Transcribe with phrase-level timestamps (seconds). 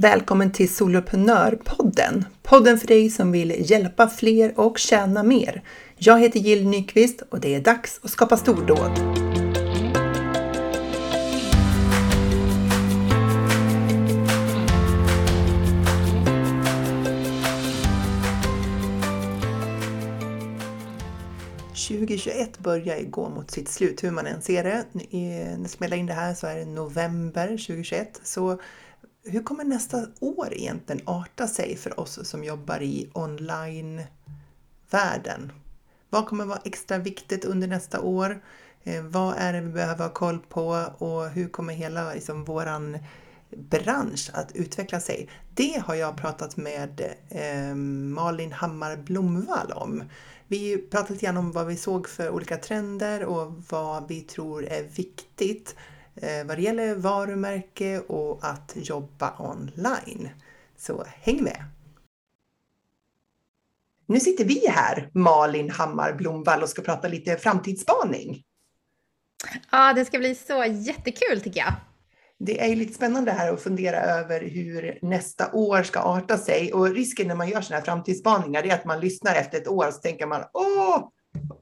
[0.00, 2.24] Välkommen till Soloprenörpodden!
[2.42, 5.62] Podden för dig som vill hjälpa fler och tjäna mer.
[5.96, 8.90] Jag heter Jill Nyqvist och det är dags att skapa stordåd.
[21.74, 24.70] –2021 börjar gå mot sitt slut hur man än ser det.
[24.70, 28.20] Eh, när jag spelar in det här så är det november 2021.
[28.22, 28.60] Så
[29.24, 35.52] hur kommer nästa år egentligen arta sig för oss som jobbar i online-världen?
[36.10, 38.42] Vad kommer vara extra viktigt under nästa år?
[38.82, 40.64] Eh, vad är det vi behöver ha koll på
[40.98, 42.98] och hur kommer hela liksom, våran
[43.50, 45.28] bransch att utveckla sig?
[45.54, 47.74] Det har jag pratat med eh,
[48.14, 50.04] Malin Hammar Blomvall om.
[50.46, 54.64] Vi pratade lite grann om vad vi såg för olika trender och vad vi tror
[54.64, 55.82] är viktigt Eh,
[56.44, 60.28] vad det gäller varumärke och att jobba online.
[60.76, 61.64] Så häng med!
[64.06, 68.42] Nu sitter vi här, Malin Hammar Blomvall, och ska prata lite framtidsspaning.
[69.70, 71.72] Ja, det ska bli så jättekul tycker jag.
[72.38, 76.72] Det är ju lite spännande här att fundera över hur nästa år ska arta sig
[76.72, 79.86] och risken när man gör sådana här framtidsspaningar är att man lyssnar efter ett år
[79.86, 81.08] och så tänker man åh,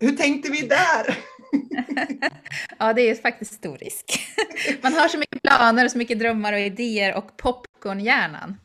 [0.00, 1.18] hur tänkte vi där?
[2.78, 4.20] ja, det är faktiskt stor risk.
[4.82, 8.56] Man har så mycket planer och så mycket drömmar och idéer och popcornhjärnan.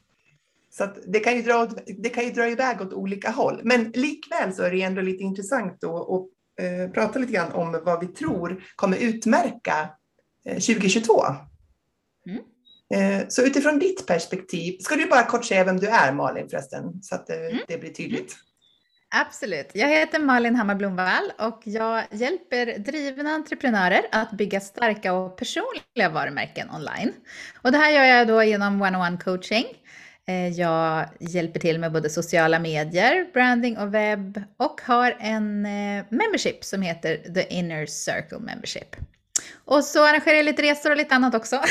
[0.69, 1.67] Så det, kan ju dra,
[1.97, 3.61] det kan ju dra iväg åt olika håll.
[3.63, 7.81] Men likväl så är det ändå lite intressant då att eh, prata lite grann om
[7.85, 9.89] vad vi tror kommer utmärka
[10.45, 11.23] eh, 2022.
[12.27, 12.41] Mm.
[12.93, 17.03] Eh, så utifrån ditt perspektiv, ska du bara kort säga vem du är Malin förresten,
[17.03, 17.57] så att eh, mm.
[17.67, 18.35] det blir tydligt.
[19.15, 19.71] Absolut.
[19.73, 26.09] Jag heter Malin Hammar Blomvall och jag hjälper drivna entreprenörer att bygga starka och personliga
[26.09, 27.13] varumärken online.
[27.61, 29.65] Och det här gör jag då genom one-on-one coaching.
[30.27, 36.05] Eh, jag hjälper till med både sociala medier, branding och webb och har en eh,
[36.09, 38.95] membership som heter The Inner Circle Membership.
[39.65, 41.61] Och så arrangerar jag lite resor och lite annat också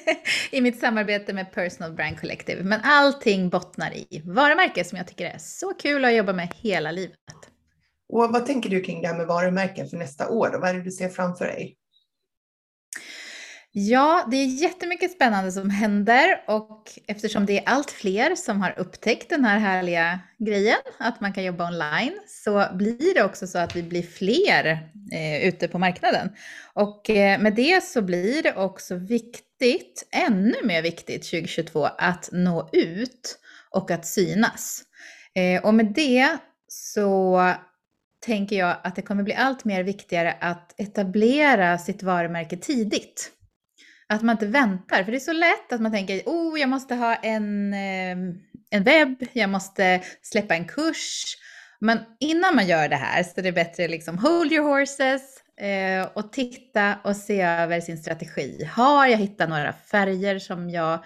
[0.50, 2.62] i mitt samarbete med Personal Brand Collective.
[2.62, 6.90] Men allting bottnar i varumärke som jag tycker är så kul att jobba med hela
[6.90, 7.18] livet.
[8.08, 10.58] Och vad tänker du kring det här med varumärken för nästa år?
[10.60, 11.76] Vad är det du ser framför dig?
[13.80, 18.78] Ja, det är jättemycket spännande som händer och eftersom det är allt fler som har
[18.78, 23.58] upptäckt den här härliga grejen, att man kan jobba online, så blir det också så
[23.58, 26.28] att vi blir fler eh, ute på marknaden.
[26.72, 32.68] Och eh, med det så blir det också viktigt, ännu mer viktigt 2022, att nå
[32.72, 33.38] ut
[33.70, 34.82] och att synas.
[35.34, 36.36] Eh, och med det
[36.68, 37.42] så
[38.26, 43.32] tänker jag att det kommer bli allt mer viktigare att etablera sitt varumärke tidigt.
[44.08, 46.94] Att man inte väntar, för det är så lätt att man tänker, oh, jag måste
[46.94, 48.34] ha en, ehm,
[48.70, 51.36] en webb, jag måste släppa en kurs.
[51.80, 55.22] Men innan man gör det här så är det bättre liksom hold your horses
[55.60, 58.64] eh, och titta och se över sin strategi.
[58.72, 61.04] Har jag hittat några färger som jag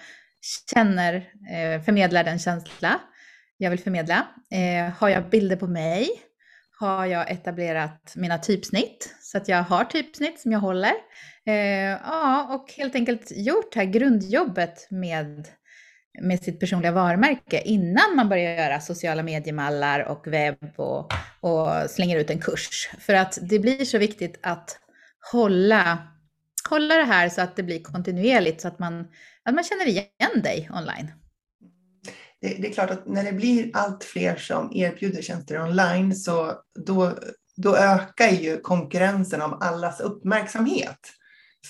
[0.74, 1.14] känner
[1.50, 3.00] eh, förmedlar den känsla
[3.56, 4.26] jag vill förmedla?
[4.50, 6.08] Eh, har jag bilder på mig?
[6.82, 10.92] Har jag etablerat mina typsnitt så att jag har typsnitt som jag håller?
[11.46, 11.54] Eh,
[12.04, 15.48] ja, och helt enkelt gjort det här grundjobbet med,
[16.22, 22.18] med sitt personliga varumärke innan man börjar göra sociala mediemallar och webb och, och slänger
[22.18, 22.90] ut en kurs.
[22.98, 24.78] För att det blir så viktigt att
[25.32, 25.98] hålla,
[26.70, 29.00] hålla det här så att det blir kontinuerligt så att man,
[29.44, 31.21] att man känner igen dig online.
[32.42, 36.52] Det, det, är klart att när det blir allt fler som erbjuder tjänster online så
[36.86, 37.12] då,
[37.56, 40.98] då ökar ju konkurrensen om allas uppmärksamhet.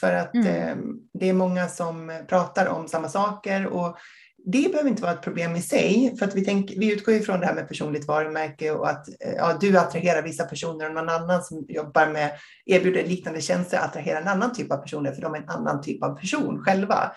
[0.01, 0.47] För att mm.
[0.47, 0.77] eh,
[1.15, 3.99] det är många som pratar om samma saker och
[4.45, 7.41] det behöver inte vara ett problem i sig, för att vi, tänk, vi utgår ifrån
[7.41, 11.09] det här med personligt varumärke och att eh, ja, du attraherar vissa personer och någon
[11.09, 12.33] annan som jobbar med,
[12.67, 16.03] erbjuder liknande tjänster attraherar en annan typ av personer, för de är en annan typ
[16.03, 17.13] av person själva.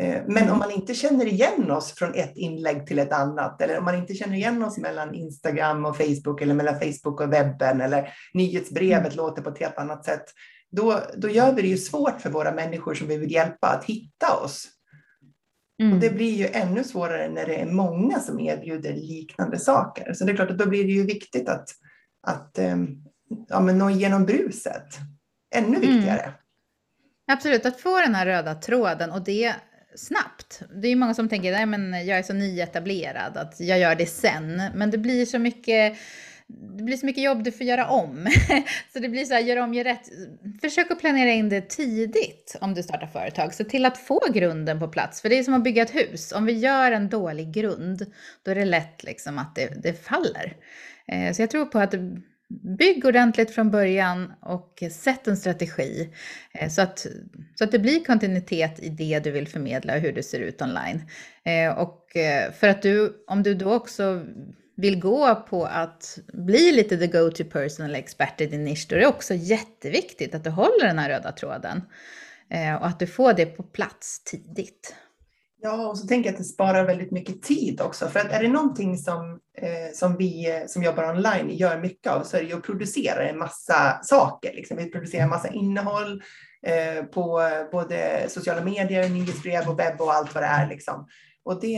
[0.00, 3.78] Eh, men om man inte känner igen oss från ett inlägg till ett annat, eller
[3.78, 7.80] om man inte känner igen oss mellan Instagram och Facebook, eller mellan Facebook och webben,
[7.80, 9.16] eller nyhetsbrevet mm.
[9.16, 10.24] låter på ett helt annat sätt,
[10.70, 13.84] då, då gör vi det ju svårt för våra människor som vi vill hjälpa att
[13.84, 14.68] hitta oss.
[15.82, 15.92] Mm.
[15.92, 20.12] Och det blir ju ännu svårare när det är många som erbjuder liknande saker.
[20.12, 21.68] Så det är klart att då blir det ju viktigt att,
[22.26, 22.88] att ehm,
[23.48, 24.86] ja, men nå igenom bruset.
[25.54, 25.80] Ännu mm.
[25.80, 26.20] viktigare.
[26.20, 26.34] Mm.
[27.32, 29.54] Absolut, att få den här röda tråden och det
[29.94, 30.62] snabbt.
[30.82, 34.06] Det är många som tänker, nej men jag är så nyetablerad, att jag gör det
[34.06, 34.62] sen.
[34.74, 35.96] Men det blir så mycket
[36.46, 38.26] det blir så mycket jobb du får göra om.
[38.92, 40.08] så det blir så här, gör om, gör rätt.
[40.60, 43.54] Försök att planera in det tidigt om du startar företag.
[43.54, 45.22] Se till att få grunden på plats.
[45.22, 46.32] För det är som att bygga ett hus.
[46.32, 48.06] Om vi gör en dålig grund,
[48.42, 50.56] då är det lätt liksom att det, det faller.
[51.06, 51.94] Eh, så jag tror på att
[52.62, 56.10] bygg ordentligt från början och sätt en strategi
[56.54, 57.06] eh, så att,
[57.54, 60.62] så att det blir kontinuitet i det du vill förmedla och hur det ser ut
[60.62, 61.02] online.
[61.44, 64.24] Eh, och eh, för att du, om du då också
[64.76, 68.96] vill gå på att bli lite the go-to person eller expert i din nisch, då
[68.96, 71.82] är det också jätteviktigt att du håller den här röda tråden
[72.80, 74.94] och att du får det på plats tidigt.
[75.66, 78.08] Ja, och så tänker jag att det sparar väldigt mycket tid också.
[78.08, 82.12] För att är det någonting som, eh, som vi eh, som jobbar online gör mycket
[82.12, 84.52] av så är det ju att producera en massa saker.
[84.52, 84.76] Liksom.
[84.76, 86.22] Vi producerar en massa innehåll
[86.66, 90.68] eh, på eh, både sociala medier, nyhetsbrev och webb och allt vad det är.
[90.68, 91.08] Liksom.
[91.44, 91.76] Och det,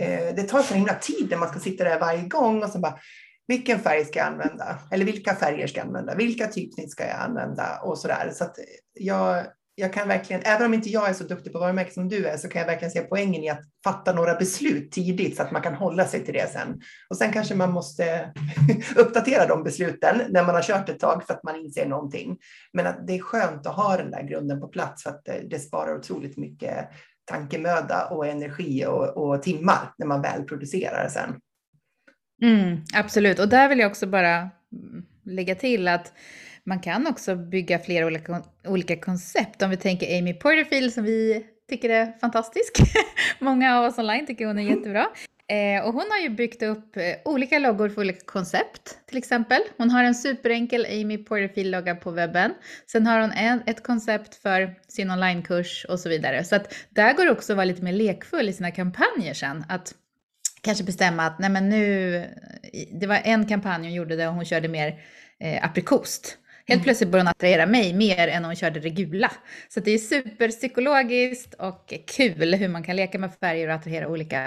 [0.00, 2.78] eh, det tar så himla tid när man ska sitta där varje gång och så
[2.78, 2.98] bara,
[3.46, 4.78] vilken färg ska jag använda?
[4.90, 6.14] Eller vilka färger ska jag använda?
[6.14, 7.80] Vilka typsnitt ska jag använda?
[7.82, 8.30] Och så där.
[8.34, 9.46] Så att eh, jag,
[9.78, 12.36] jag kan verkligen, även om inte jag är så duktig på varumärken som du är,
[12.36, 15.62] så kan jag verkligen se poängen i att fatta några beslut tidigt så att man
[15.62, 16.80] kan hålla sig till det sen.
[17.10, 18.32] Och sen kanske man måste
[18.96, 22.38] uppdatera de besluten när man har kört ett tag för att man inser någonting.
[22.72, 25.34] Men att det är skönt att ha den där grunden på plats för att eh,
[25.50, 26.88] det sparar otroligt mycket
[27.24, 31.40] tankemöda och energi och, och timmar när man väl producerar sen.
[32.42, 36.12] Mm, absolut, och där vill jag också bara mm, lägga till att
[36.66, 39.62] man kan också bygga flera olika, olika koncept.
[39.62, 42.78] Om vi tänker Amy Porterfield som vi tycker är fantastisk.
[43.38, 45.06] Många av oss online tycker hon är jättebra.
[45.48, 49.60] Eh, och hon har ju byggt upp eh, olika loggor för olika koncept, till exempel.
[49.78, 52.54] Hon har en superenkel Amy Porterfield-logga på webben.
[52.86, 56.44] Sen har hon en, ett koncept för sin onlinekurs och så vidare.
[56.44, 59.64] Så att där går det också att vara lite mer lekfull i sina kampanjer sen.
[59.68, 59.94] Att
[60.60, 62.24] kanske bestämma att nej men nu,
[63.00, 65.00] det var en kampanj hon gjorde där hon körde mer
[65.40, 66.38] eh, aprikost.
[66.68, 66.84] Helt mm.
[66.84, 69.32] plötsligt började hon attrahera mig mer än hon körde det gula.
[69.68, 74.46] Så det är superpsykologiskt och kul hur man kan leka med färger och attrahera olika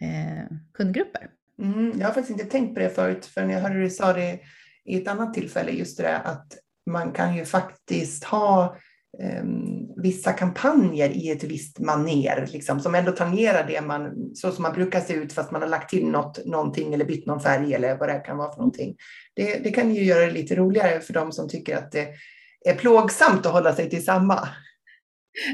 [0.00, 1.28] eh, kundgrupper.
[1.58, 4.12] Mm, jag har faktiskt inte tänkt på det förut, för när jag hörde dig sa
[4.12, 4.38] det
[4.84, 6.58] i ett annat tillfälle, just det att
[6.90, 8.76] man kan ju faktiskt ha
[9.22, 14.62] Ehm, vissa kampanjer i ett visst maner, liksom, som ändå tangerar det man, så som
[14.62, 17.74] man brukar se ut, fast man har lagt till något, någonting eller bytt någon färg
[17.74, 18.96] eller vad det kan vara för någonting.
[19.34, 22.08] Det, det kan ju göra det lite roligare för de som tycker att det
[22.64, 24.48] är plågsamt att hålla sig till samma.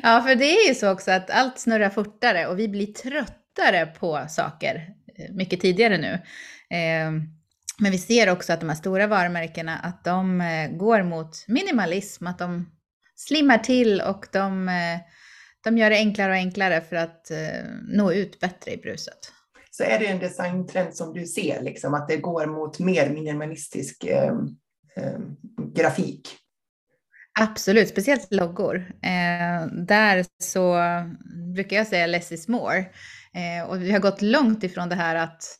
[0.03, 3.87] Ja, för det är ju så också att allt snurrar fortare och vi blir tröttare
[3.87, 6.19] på saker eh, mycket tidigare nu.
[6.77, 7.23] Ehm,
[7.79, 12.27] men vi ser också att de här stora varumärkena, att de eh, går mot minimalism,
[12.27, 12.67] att de
[13.27, 14.99] slimmar till och de, eh,
[15.65, 17.31] de gör det enklare och enklare för att
[17.89, 19.33] nå ut bättre i bruset.
[19.71, 24.05] Så är det en designtrend som du ser, liksom, att det går mot mer minimalistisk
[24.05, 24.33] eh,
[24.97, 25.19] eh,
[25.75, 26.37] grafik?
[27.41, 28.77] Absolut, speciellt loggor.
[29.03, 30.77] Eh, där så
[31.55, 32.79] brukar jag säga less is more.
[33.35, 35.59] Eh, och vi har gått långt ifrån det här att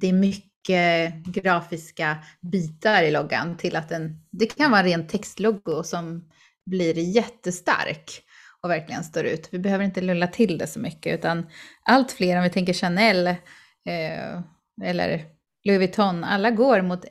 [0.00, 5.06] det är mycket grafiska bitar i loggan till att den, det kan vara en ren
[5.06, 6.28] textlogo som
[6.70, 8.22] blir jättestark
[8.62, 9.48] och verkligen står ut.
[9.50, 11.46] Vi behöver inte lulla till det så mycket utan
[11.82, 14.40] allt fler, om vi tänker Chanel eh,
[14.84, 15.24] eller
[15.64, 17.04] Louis Vuitton, alla går mot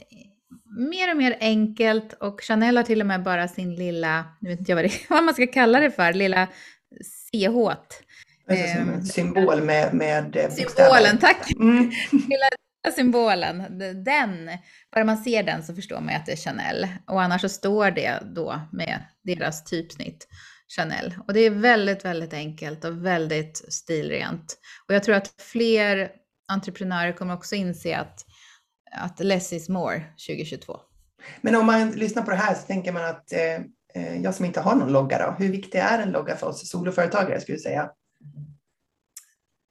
[0.91, 4.59] mer och mer enkelt och Chanel har till och med bara sin lilla, nu vet
[4.59, 6.47] inte jag vad, det, vad man ska kalla det för, lilla
[7.31, 7.75] CH
[8.47, 11.51] som en symbol med, med eh, Symbolen, tack!
[11.59, 11.91] Mm.
[12.11, 12.47] Lilla
[12.95, 14.49] symbolen, den,
[14.93, 16.87] bara man ser den så förstår man att det är Chanel.
[17.07, 18.99] Och annars så står det då med
[19.35, 20.27] deras typsnitt
[20.67, 21.15] Chanel.
[21.27, 24.57] Och det är väldigt, väldigt enkelt och väldigt stilrent.
[24.87, 26.11] Och jag tror att fler
[26.47, 28.25] entreprenörer kommer också inse att,
[28.91, 30.79] att less is more 2022.
[31.41, 33.55] Men om man lyssnar på det här så tänker man att eh,
[33.95, 36.69] eh, jag som inte har någon logga då, hur viktig är en logga för oss
[36.69, 37.89] soloföretagare skulle du säga?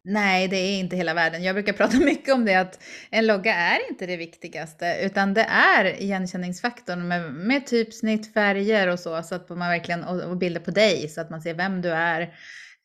[0.08, 1.42] Nej, det är inte hela världen.
[1.42, 5.42] Jag brukar prata mycket om det att en logga är inte det viktigaste, utan det
[5.50, 10.70] är igenkänningsfaktorn med, med typsnitt, färger och så, så att man verkligen, och, bilder på
[10.70, 12.20] dig så att man ser vem du är.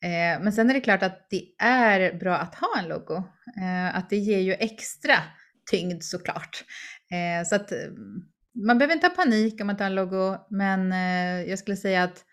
[0.04, 3.16] Eh, men sen är det klart att det är bra att ha en logo,
[3.60, 5.14] eh, att det ger ju extra
[5.70, 6.64] tyngd såklart.
[7.12, 8.22] Eh, så att mm,
[8.66, 12.02] man behöver inte ha panik om man tar en logo, men eh, jag skulle säga
[12.02, 12.24] att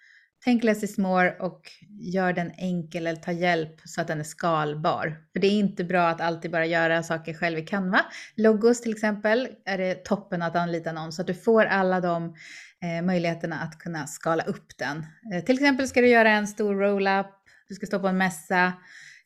[0.43, 4.23] Tänk less is more och gör den enkel eller ta hjälp så att den är
[4.23, 5.17] skalbar.
[5.33, 8.05] För det är inte bra att alltid bara göra saker själv i Canva.
[8.35, 12.35] Logos till exempel är det toppen att anlita någon så att du får alla de
[12.83, 15.05] eh, möjligheterna att kunna skala upp den.
[15.33, 17.27] Eh, till exempel ska du göra en stor roll-up,
[17.67, 18.73] du ska stå på en mässa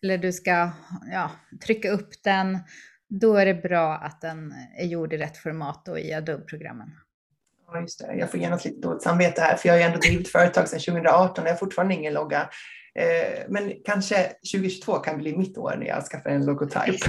[0.04, 0.72] eller du ska
[1.12, 1.32] ja,
[1.66, 2.60] trycka upp den.
[3.10, 6.92] då är det bra att den är gjord i rätt format och i Adobe-programmen.
[7.74, 8.16] Ja, just det.
[8.16, 10.80] Jag får genast lite dåligt samvete här, för jag har ju ändå drivit företag sedan
[10.80, 12.50] 2018 och jag har fortfarande ingen logga.
[13.00, 16.96] Eh, men kanske 2022 kan bli mitt år när jag skaffar en logotyp.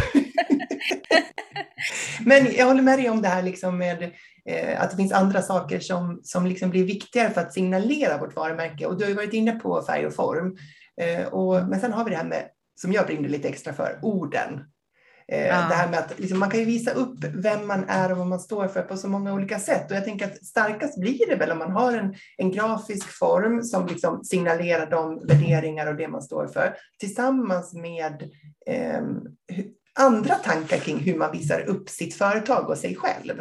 [2.25, 4.03] men jag håller med dig om det här liksom med
[4.49, 8.37] eh, att det finns andra saker som, som liksom blir viktigare för att signalera vårt
[8.37, 8.87] varumärke.
[8.87, 10.57] Och du har ju varit inne på färg och form.
[11.01, 12.49] Eh, och, men sen har vi det här med,
[12.81, 14.61] som jag brinner lite extra för, orden.
[15.33, 15.55] Eh, ja.
[15.69, 18.27] Det här med att liksom, man kan ju visa upp vem man är och vad
[18.27, 19.91] man står för på så många olika sätt.
[19.91, 23.63] Och jag tänker att starkast blir det väl om man har en, en grafisk form
[23.63, 28.23] som liksom signalerar de värderingar och det man står för tillsammans med
[28.67, 29.03] eh,
[29.99, 33.41] andra tankar kring hur man visar upp sitt företag och sig själv.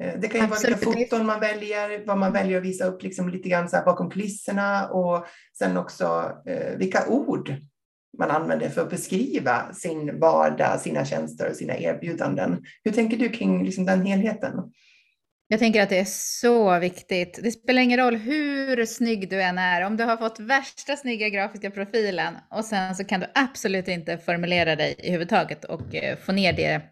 [0.00, 0.84] Eh, det kan ju Absolut.
[0.84, 3.82] vara vilka foton man väljer, vad man väljer att visa upp liksom lite grann så
[3.84, 5.26] bakom kulisserna och
[5.58, 7.54] sen också eh, vilka ord
[8.18, 12.64] man använder för att beskriva sin vardag, sina tjänster och sina erbjudanden.
[12.84, 14.52] Hur tänker du kring liksom den helheten?
[15.48, 16.04] Jag tänker att det är
[16.40, 17.40] så viktigt.
[17.42, 19.82] Det spelar ingen roll hur snygg du än är.
[19.82, 24.18] Om du har fått värsta snygga grafiska profilen och sen så kan du absolut inte
[24.18, 26.82] formulera dig i huvudtaget och eh, få ner det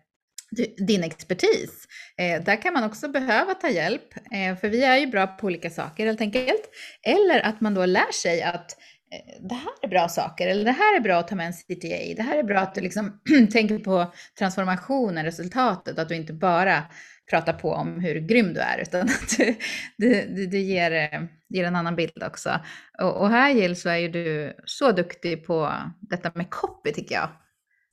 [0.86, 1.70] din expertis.
[2.18, 5.46] Eh, där kan man också behöva ta hjälp, eh, för vi är ju bra på
[5.46, 6.70] olika saker helt enkelt.
[7.02, 8.76] Eller att man då lär sig att
[9.14, 11.52] Eh, det här är bra saker, eller det här är bra att ta med en
[11.52, 13.20] CTA, det här är bra att du liksom
[13.52, 16.82] tänker på transformationen, resultatet, att du inte bara
[17.30, 19.56] pratar på om hur grym du är, utan att du,
[19.96, 22.60] du, du ger, eh, ger en annan bild också.
[23.02, 27.14] Och, och här Jill så är ju du så duktig på detta med copy tycker
[27.14, 27.28] jag.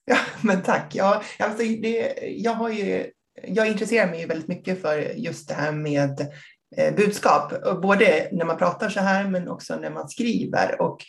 [0.06, 0.96] Ja, men tack.
[0.96, 3.06] Ja, alltså det, jag, har ju,
[3.48, 6.32] jag intresserar mig ju väldigt mycket för just det här med
[6.78, 10.82] Eh, budskap, både när man pratar så här men också när man skriver.
[10.82, 11.06] Och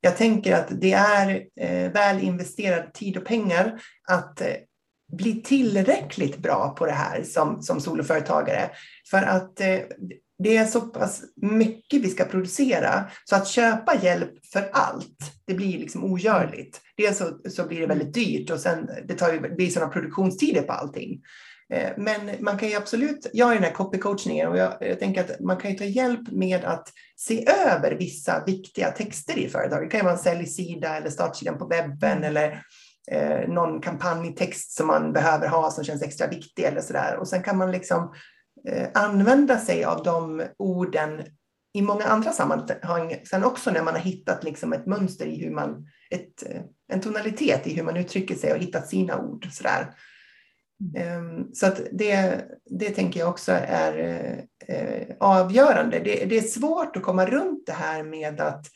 [0.00, 4.54] jag tänker att det är eh, väl investerad tid och pengar att eh,
[5.12, 8.70] bli tillräckligt bra på det här som, som soloföretagare.
[9.10, 9.56] För att
[10.38, 15.54] det är så pass mycket vi ska producera så att köpa hjälp för allt, det
[15.54, 16.80] blir liksom ogörligt.
[16.96, 20.62] Dels så, så blir det väldigt dyrt och sen det tar ju, blir sådana produktionstider
[20.62, 21.20] på allting.
[21.72, 25.20] Eh, men man kan ju absolut, jag har den här copycoachningen och jag, jag, tänker
[25.20, 29.84] att man kan ju ta hjälp med att se över vissa viktiga texter i företaget.
[29.84, 32.62] Det kan ju vara en säljsida eller startsidan på webben eller
[33.10, 37.16] eh, någon kampanjtext som man behöver ha som känns extra viktig eller sådär.
[37.16, 38.14] Och sen kan man liksom
[38.68, 41.22] eh, använda sig av de orden
[41.74, 45.50] i många andra sammanhang sen också när man har hittat liksom ett mönster i hur
[45.50, 46.62] man, ett, eh,
[46.92, 49.48] en tonalitet i hur man uttrycker sig och hittat sina ord.
[49.52, 49.94] Sådär.
[50.96, 53.98] Ehm, så att det, det tänker jag också är
[54.66, 55.98] eh, avgörande.
[55.98, 58.66] Det, det, är svårt att komma runt det här med att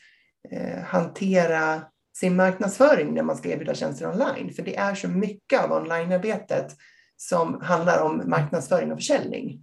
[0.51, 1.81] eh, hantera
[2.17, 4.53] sin marknadsföring när man ska erbjuda tjänster online.
[4.53, 6.75] För det är så mycket av onlinearbetet
[7.17, 9.61] som handlar om marknadsföring och försäljning.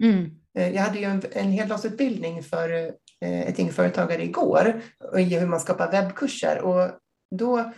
[0.00, 0.30] Mm.
[0.58, 4.82] Eh, jag hade ju en, en heldagsutbildning för ett gäng företagare igår
[5.18, 6.90] i hur man skapar webbkurser och
[7.30, 7.72] då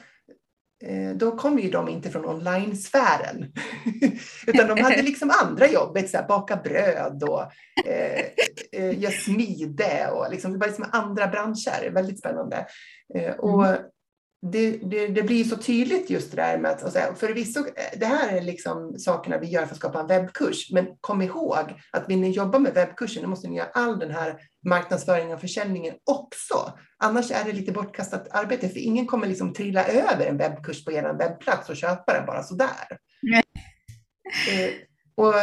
[0.85, 3.53] Eh, då kom ju de inte från online-sfären.
[4.47, 7.43] Utan de hade liksom andra jobb, så här, baka bröd och
[7.87, 8.25] eh,
[8.73, 10.11] eh, göra smide.
[10.13, 12.67] Och liksom, det var liksom andra branscher, väldigt spännande.
[13.15, 13.83] Eh, och mm
[14.53, 17.65] det, det, det, blir så tydligt just det där med att, alltså, förvisso,
[17.97, 21.65] det här är liksom sakerna vi gör för att skapa en webbkurs, men kom ihåg
[21.93, 25.41] att vill ni jobba med webbkursen, då måste ni göra all den här marknadsföringen och
[25.41, 26.79] försäljningen också.
[26.99, 30.93] Annars är det lite bortkastat arbete, för ingen kommer liksom trilla över en webbkurs på
[30.93, 32.99] er webbplats och köpa den bara sådär.
[33.23, 33.43] Nej.
[34.51, 34.71] Eh,
[35.17, 35.35] och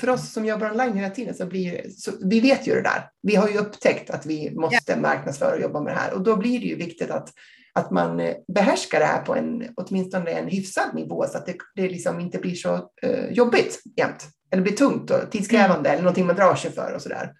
[0.00, 3.10] för oss som jobbar online hela tiden så blir så, vi vet ju det där.
[3.22, 6.36] Vi har ju upptäckt att vi måste marknadsföra och jobba med det här och då
[6.36, 7.32] blir det ju viktigt att
[7.74, 11.56] att man eh, behärskar det här på en, åtminstone en hyfsad nivå så att det,
[11.74, 12.74] det liksom inte blir så
[13.06, 14.26] uh, jobbigt jämt.
[14.50, 15.92] Eller blir tungt och tidskrävande mm.
[15.92, 17.32] eller någonting man drar sig för och sådär.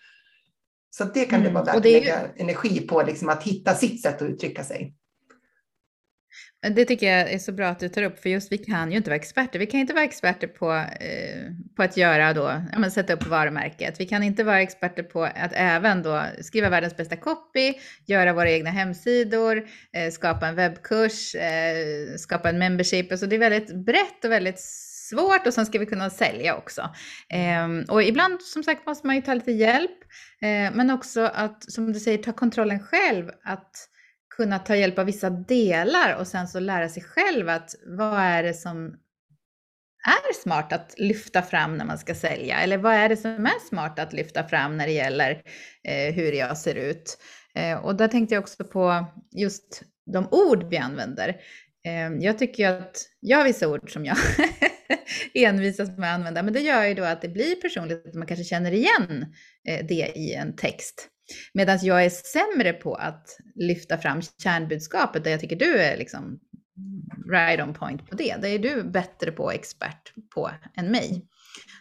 [0.90, 1.48] Så det kan mm.
[1.48, 4.94] det vara värt att lägga energi på, liksom att hitta sitt sätt att uttrycka sig.
[6.70, 8.96] Det tycker jag är så bra att du tar upp, för just vi kan ju
[8.96, 9.58] inte vara experter.
[9.58, 13.26] Vi kan inte vara experter på, eh, på att göra då, ja, men sätta upp
[13.26, 14.00] varumärket.
[14.00, 17.74] Vi kan inte vara experter på att även då skriva världens bästa copy,
[18.06, 23.12] göra våra egna hemsidor, eh, skapa en webbkurs, eh, skapa en membership.
[23.12, 26.80] Alltså det är väldigt brett och väldigt svårt och sen ska vi kunna sälja också.
[27.28, 29.98] Eh, och ibland som sagt måste man ju ta lite hjälp,
[30.40, 33.30] eh, men också att som du säger ta kontrollen själv.
[33.44, 33.88] att
[34.36, 38.42] kunna ta hjälp av vissa delar och sen så lära sig själv att vad är
[38.42, 38.96] det som
[40.04, 42.60] är smart att lyfta fram när man ska sälja?
[42.60, 45.42] Eller vad är det som är smart att lyfta fram när det gäller
[45.84, 47.18] eh, hur jag ser ut?
[47.54, 51.28] Eh, och där tänkte jag också på just de ord vi använder.
[51.86, 54.16] Eh, jag tycker att jag har vissa ord som jag
[55.34, 56.42] envisas med att använda.
[56.42, 59.26] Men det gör ju då att det blir personligt, att man kanske känner igen
[59.68, 61.08] eh, det i en text.
[61.54, 66.40] Medan jag är sämre på att lyfta fram kärnbudskapet, där jag tycker du är liksom
[67.32, 68.36] right on point på det.
[68.42, 71.26] Det är du bättre på, expert på, än mig.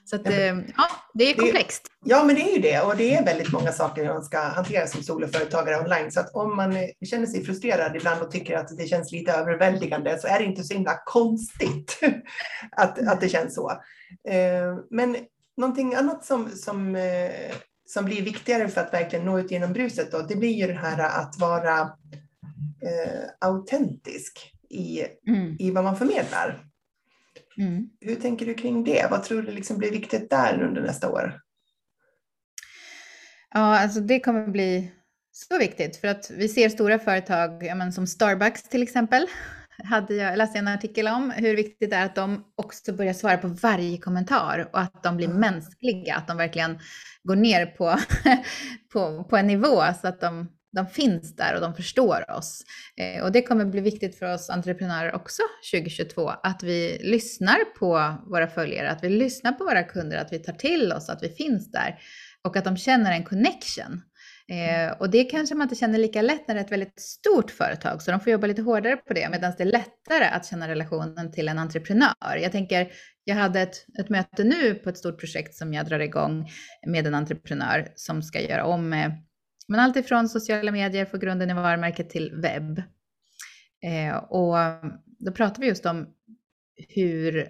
[0.06, 1.88] Så att, eh, ja, det är komplext.
[2.06, 2.82] Ja, men det är ju det.
[2.82, 6.12] Och det är väldigt många saker man ska hantera som soloföretagare online.
[6.12, 6.74] Så att om man
[7.06, 10.64] känner sig frustrerad ibland och tycker att det känns lite överväldigande så är det inte
[10.64, 12.00] så himla konstigt
[12.72, 13.72] att, att det känns så.
[14.30, 15.18] Eh, men
[15.58, 17.52] någonting annat som, som, eh,
[17.94, 20.74] som blir viktigare för att verkligen nå ut genom bruset, då, det blir ju det
[20.74, 21.80] här att vara
[22.82, 25.56] eh, autentisk i, mm.
[25.60, 26.66] i vad man förmedlar.
[27.58, 27.90] Mm.
[28.00, 29.08] Hur tänker du kring det?
[29.12, 31.42] Vad tror du liksom blir viktigt där under nästa år?
[33.54, 34.92] Ja, alltså det kommer bli
[35.32, 39.28] så viktigt för att vi ser stora företag ja, men som Starbucks till exempel.
[39.84, 43.38] Hade jag läst en artikel om hur viktigt det är att de också börjar svara
[43.38, 46.80] på varje kommentar och att de blir mänskliga, att de verkligen
[47.24, 48.00] går ner på,
[48.94, 52.64] på, på en nivå så att de de finns där och de förstår oss.
[52.98, 55.42] Eh, och det kommer bli viktigt för oss entreprenörer också
[55.74, 60.40] 2022, att vi lyssnar på våra följare, att vi lyssnar på våra kunder, att vi
[60.40, 62.00] tar till oss att vi finns där
[62.44, 64.02] och att de känner en connection.
[64.52, 67.52] Eh, och det kanske man inte känner lika lätt när det är ett väldigt stort
[67.52, 70.68] företag, så de får jobba lite hårdare på det, medan det är lättare att känna
[70.68, 72.38] relationen till en entreprenör.
[72.42, 72.92] Jag tänker,
[73.24, 76.50] jag hade ett, ett möte nu på ett stort projekt som jag drar igång
[76.88, 79.12] med en entreprenör som ska göra om eh,
[79.68, 82.84] men allt ifrån sociala medier får grunden i varumärket till webb.
[83.84, 84.56] Eh, och
[85.20, 86.08] då pratar vi just om
[86.90, 87.48] hur,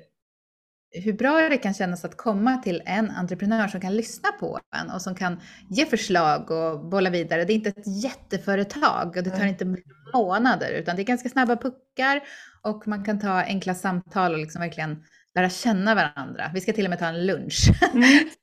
[0.92, 4.90] hur bra det kan kännas att komma till en entreprenör som kan lyssna på en
[4.90, 7.46] och som kan ge förslag och bolla vidare.
[7.46, 9.76] Det är inte ett jätteföretag och det tar inte
[10.14, 12.22] månader utan det är ganska snabba puckar
[12.62, 15.04] och man kan ta enkla samtal och liksom verkligen
[15.36, 16.52] lära känna varandra.
[16.54, 17.70] Vi ska till och med ta en lunch.
[17.94, 18.30] Mm.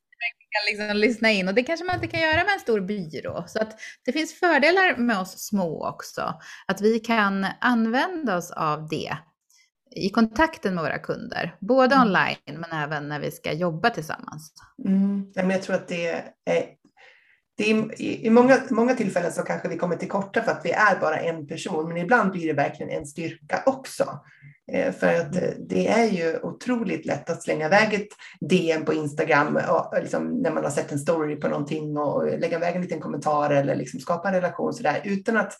[0.50, 3.44] kan liksom lyssna in och det kanske man inte kan göra med en stor byrå.
[3.46, 6.34] Så att det finns fördelar med oss små också.
[6.66, 9.16] Att vi kan använda oss av det
[9.98, 12.06] i kontakten med våra kunder, både mm.
[12.06, 14.52] online men även när vi ska jobba tillsammans.
[14.84, 15.50] Mm.
[15.50, 16.22] Jag tror att det är,
[17.56, 20.70] det är i många, många tillfällen så kanske vi kommer till korta för att vi
[20.70, 24.20] är bara en person, men ibland blir det verkligen en styrka också.
[24.72, 28.08] Eh, för att eh, det är ju otroligt lätt att slänga iväg ett
[28.40, 32.56] DM på Instagram och liksom när man har sett en story på någonting och lägga
[32.56, 35.52] iväg en liten kommentar eller liksom skapa en relation så där utan att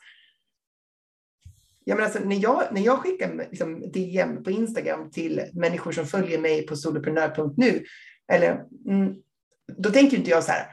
[1.88, 6.06] jag menar, alltså, när, jag, när jag skickar liksom DM på Instagram till människor som
[6.06, 7.84] följer mig på soloprenör.nu,
[8.32, 9.14] eller, mm,
[9.76, 10.66] då tänker inte jag så här,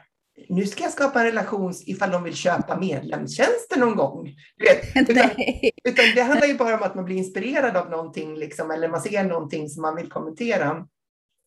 [0.48, 4.34] nu ska jag skapa en relation ifall de vill köpa medlemstjänster någon gång.
[4.64, 5.30] Vet, utan,
[5.84, 9.00] utan, det handlar ju bara om att man blir inspirerad av någonting, liksom, eller man
[9.00, 10.86] ser någonting som man vill kommentera.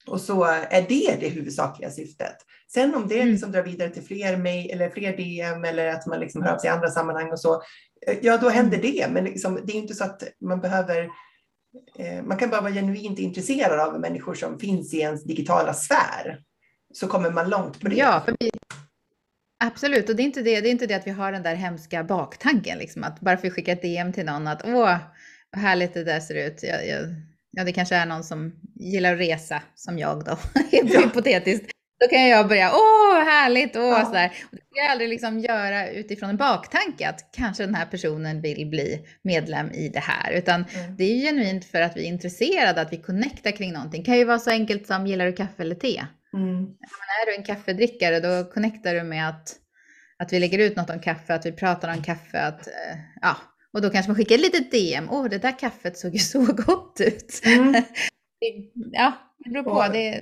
[0.10, 2.36] Och så är det det huvudsakliga syftet.
[2.74, 3.28] Sen om det mm.
[3.28, 6.58] liksom drar vidare till fler mail eller fler DM eller att man liksom hör av
[6.58, 7.62] sig i andra sammanhang och så,
[8.08, 8.92] eh, ja då händer mm.
[8.92, 9.08] det.
[9.10, 11.10] Men liksom, det är inte så att man behöver
[12.00, 16.42] eh, man kan bara vara genuint intresserad av människor som finns i ens digitala sfär.
[16.94, 17.96] Så kommer man långt på det.
[17.96, 18.52] Ja, vi,
[19.64, 21.56] Absolut, och det är, inte det, det är inte det att vi har den där
[21.56, 24.98] hemska baktanken, liksom, att bara för att vi skickar ett DM till någon att åh,
[25.52, 26.64] vad härligt det där ser ut.
[26.64, 27.00] Jag, jag,
[27.52, 30.38] ja, det kanske är någon som gillar att resa, som jag då,
[30.72, 31.00] helt ja.
[31.00, 31.72] hypotetiskt.
[32.00, 34.06] Då kan jag börja, åh härligt, åh ja.
[34.06, 34.32] sådär.
[34.44, 38.42] Och det ska jag aldrig liksom göra utifrån en baktanke att kanske den här personen
[38.42, 40.32] vill bli medlem i det här.
[40.32, 40.96] Utan mm.
[40.96, 44.02] det är genuint för att vi är intresserade, att vi connectar kring någonting.
[44.02, 46.06] Det kan ju vara så enkelt som, gillar du kaffe eller te?
[46.34, 46.64] Mm.
[47.22, 49.56] är du en kaffedrickare då connectar du med att,
[50.20, 53.38] att vi lägger ut något om kaffe, att vi pratar om kaffe, att, eh, ja,
[53.74, 55.10] och då kanske man skickar ett litet DM.
[55.12, 57.42] Åh, det där kaffet såg ju så gott ut.
[57.46, 57.84] Mm.
[58.92, 59.72] ja, det beror på.
[59.72, 60.22] Och, det,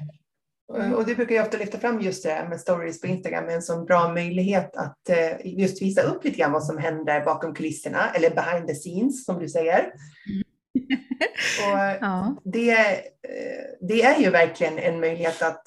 [0.96, 3.62] och det brukar jag ofta lyfta fram just det här med stories på Instagram, en
[3.62, 8.12] sån bra möjlighet att eh, just visa upp lite grann vad som händer bakom kulisserna,
[8.16, 9.80] eller behind the scenes som du säger.
[9.80, 10.44] Mm.
[11.72, 12.36] och ja.
[12.44, 15.64] det, eh, det är ju verkligen en möjlighet att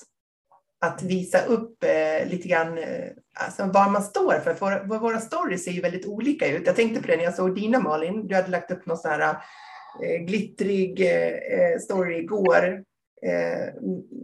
[0.81, 4.55] att visa upp eh, lite grann eh, alltså var man står för.
[4.55, 6.67] för våra, våra stories ser ju väldigt olika ut.
[6.67, 8.27] Jag tänkte på det när jag såg dina Malin.
[8.27, 9.37] Du hade lagt upp någon sån här
[10.05, 12.85] eh, glittrig eh, story igår
[13.27, 13.75] eh,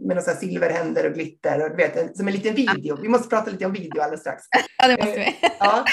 [0.07, 3.01] med här silverhänder och glitter och du vet, som en liten video.
[3.01, 4.43] Vi måste prata lite om video alldeles strax.
[4.77, 5.25] Ja, det måste vi.
[5.25, 5.85] Eh, ja.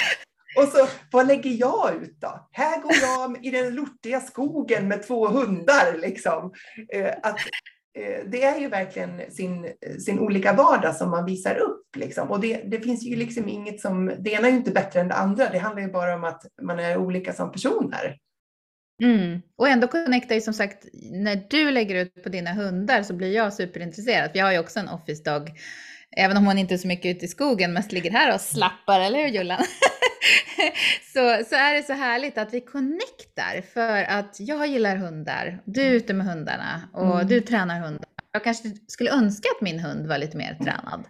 [0.57, 2.47] Och så, vad lägger jag ut då?
[2.51, 5.97] Här går jag i den lortiga skogen med två hundar.
[5.97, 6.53] Liksom.
[6.93, 9.67] Eh, att, Eh, Eh, det är ju verkligen sin,
[10.05, 11.95] sin olika vardag som man visar upp.
[11.95, 12.31] Liksom.
[12.31, 15.07] Och det, det, finns ju liksom inget som, det ena är ju inte bättre än
[15.07, 15.49] det andra.
[15.49, 18.17] Det handlar ju bara om att man är olika som personer.
[19.03, 19.41] Mm.
[19.55, 23.35] Och ändå connectar ju som sagt, när du lägger ut på dina hundar så blir
[23.35, 24.31] jag superintresserad.
[24.31, 25.51] För jag har ju också en Office-dag
[26.15, 28.99] även om hon inte är så mycket ute i skogen, mest ligger här och slappar,
[28.99, 29.63] eller hur Jullan?
[31.13, 35.81] så, så är det så härligt att vi connectar för att jag gillar hundar, du
[35.81, 37.27] är ute med hundarna och mm.
[37.27, 38.09] du tränar hundar.
[38.31, 41.03] Jag kanske skulle önska att min hund var lite mer tränad.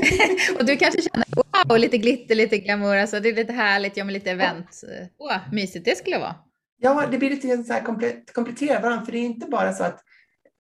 [0.58, 1.26] och du kanske känner,
[1.68, 4.82] wow, lite glitter, lite glamour, alltså det är lite härligt, jag med lite event.
[5.18, 6.34] Åh, oh, mysigt det skulle vara.
[6.80, 7.82] Ja, det blir lite så här
[8.32, 10.04] komplettera varandra, för det är inte bara så att,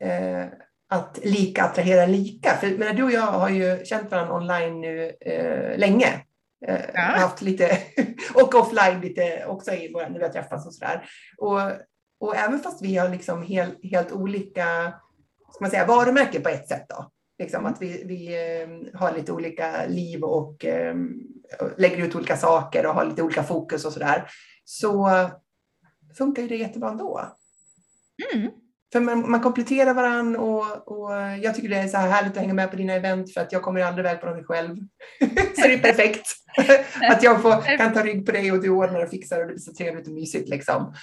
[0.03, 0.45] eh,
[0.89, 2.49] att lika attraherar lika.
[2.49, 6.07] För men du och jag har ju känt varandra online nu eh, länge.
[6.65, 7.01] Eh, ja.
[7.01, 7.77] haft lite,
[8.33, 11.09] och offline lite också i våra, när vi har träffats och sådär.
[11.37, 11.59] Och,
[12.19, 14.93] och även fast vi har liksom helt, helt olika
[15.53, 17.11] ska man säga, varumärken på ett sätt då.
[17.39, 18.27] Liksom att vi, vi
[18.61, 20.95] eh, har lite olika liv och eh,
[21.77, 24.29] lägger ut olika saker och har lite olika fokus och sådär.
[24.65, 25.09] Så
[26.17, 27.21] funkar ju det jättebra ändå.
[28.33, 28.51] Mm.
[28.91, 32.37] För man, man kompletterar varandra och, och jag tycker det är så här härligt att
[32.37, 34.77] hänga med på dina event för att jag kommer aldrig iväg på dem själv.
[35.55, 36.27] så det är perfekt.
[37.11, 39.53] att jag får, kan ta rygg på dig och du ordnar och fixar och det
[39.53, 40.49] blir så trevligt och mysigt.
[40.49, 40.93] Liksom.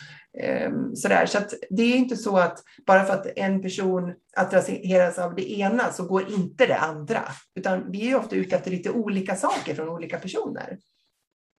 [0.66, 1.26] Um, sådär.
[1.26, 5.52] Så att det är inte så att bara för att en person attraheras av det
[5.52, 7.22] ena så går inte det andra.
[7.54, 10.78] Utan vi är ofta ute efter lite olika saker från olika personer.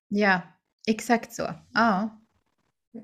[0.08, 0.42] Ja,
[0.88, 1.54] exakt så.
[1.74, 2.22] Ja.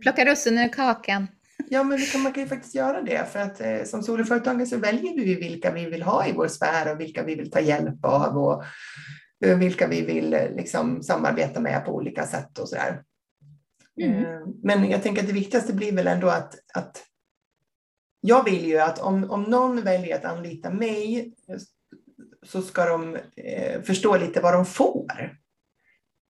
[0.02, 1.28] Plocka russinen ur kakan.
[1.70, 3.32] Ja, men kan, man kan ju faktiskt göra det.
[3.32, 6.92] För att eh, som soloföretagare så väljer vi vilka vi vill ha i vår sfär
[6.92, 8.64] och vilka vi vill ta hjälp av och
[9.46, 13.04] eh, vilka vi vill eh, liksom, samarbeta med på olika sätt och sådär.
[14.02, 14.26] Mm.
[14.26, 17.04] Eh, men jag tänker att det viktigaste blir väl ändå att, att
[18.22, 21.34] jag vill ju att om, om någon väljer att anlita mig
[22.46, 25.41] så ska de eh, förstå lite vad de får.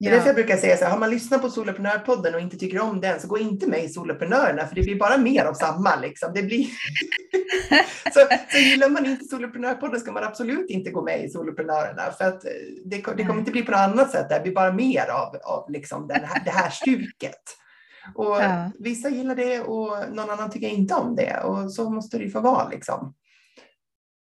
[0.02, 2.58] Det är därför jag brukar säga så här, har man lyssnat på Soloprenörpodden och inte
[2.58, 5.54] tycker om den så gå inte med i Soloprenörerna för det blir bara mer av
[5.54, 5.96] samma.
[5.96, 6.34] Liksom.
[6.34, 6.64] Det blir...
[8.14, 8.20] så,
[8.52, 12.46] så gillar man inte Soloprenörpodden ska man absolut inte gå med i Soloprenörerna för att
[12.46, 12.52] eh,
[12.86, 14.30] det, det kommer inte bli på något annat sätt.
[14.30, 17.58] Det blir bara mer av, av liksom den här, det här stuket.
[18.16, 18.72] Och ja.
[18.80, 22.32] Vissa gillar det och någon annan tycker inte om det och så måste det ju
[22.32, 22.70] få vara.
[22.70, 23.14] Liksom.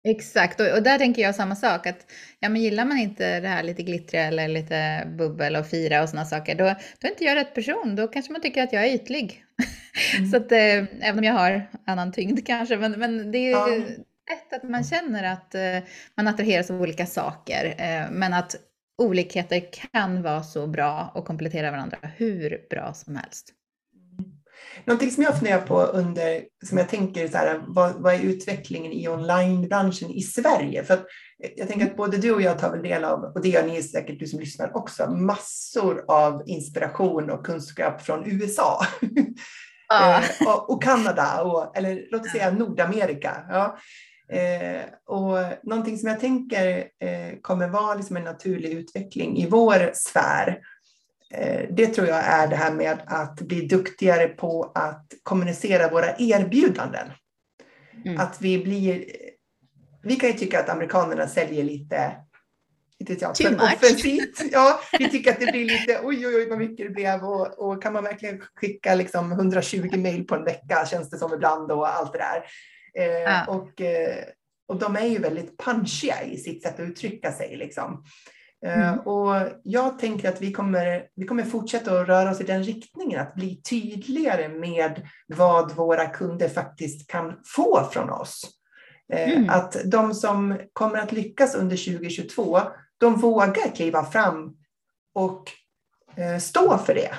[0.04, 1.86] Exakt, och, och, där tänker jag samma sak.
[1.86, 6.02] Att, ja, men gillar man inte det här lite glittriga eller lite bubbel och fira
[6.02, 7.96] och sådana saker, då, då är inte jag rätt person.
[7.96, 9.44] Då kanske man tycker att jag är ytlig.
[10.18, 10.30] Mm.
[10.30, 13.76] så att, eh, även om jag har annan tyngd kanske, men, men det är ja.
[14.32, 18.56] ett att man känner att eh, man attraheras av olika saker, eh, men att
[19.02, 19.62] olikheter
[19.92, 23.54] kan vara så bra och komplettera varandra hur bra som helst.
[24.84, 28.92] Någonting som jag funderar på under, som jag tänker så här, vad, vad är utvecklingen
[28.92, 30.84] i onlinebranschen i Sverige?
[30.84, 31.00] För
[31.56, 33.82] jag tänker att både du och jag tar väl del av, och det gör ni
[33.82, 38.86] säkert du som lyssnar också, massor av inspiration och kunskap från USA.
[39.88, 40.22] Ah.
[40.46, 43.44] och, och, Kanada, och, eller låt oss säga Nordamerika.
[43.48, 43.78] Ja.
[44.32, 49.90] Eh, och någonting som jag tänker eh, kommer vara liksom en naturlig utveckling i vår
[49.94, 50.71] sfär Eh,
[51.70, 57.08] det tror jag är det här med att bli duktigare på att kommunicera våra erbjudanden.
[58.04, 58.20] Mm.
[58.20, 59.04] Att vi blir...
[60.02, 62.12] Vi kan ju tycka att amerikanerna säljer lite
[63.10, 64.42] inte jag, för offensivt.
[64.52, 67.58] Ja, vi tycker att det blir lite oj, oj, oj vad mycket det blev och,
[67.58, 71.72] och kan man verkligen skicka liksom 120 mejl på en vecka känns det som ibland
[71.72, 72.44] och allt det där.
[72.98, 73.44] Eh, ja.
[73.46, 74.24] och, eh,
[74.68, 77.56] och de är ju väldigt punchiga i sitt sätt att uttrycka sig.
[77.56, 78.04] Liksom.
[78.66, 78.98] Eh, mm.
[78.98, 83.20] Och jag tänker att vi kommer, vi kommer fortsätta att röra oss i den riktningen,
[83.20, 88.42] att bli tydligare med vad våra kunder faktiskt kan få från oss.
[89.12, 89.50] Eh, mm.
[89.50, 92.60] Att de som kommer att lyckas under 2022,
[92.98, 94.56] de vågar kliva fram
[95.14, 95.50] och
[96.16, 97.10] eh, stå för det.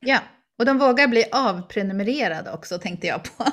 [0.00, 0.18] Ja,
[0.58, 3.44] och de vågar bli avprenumererade också tänkte jag på.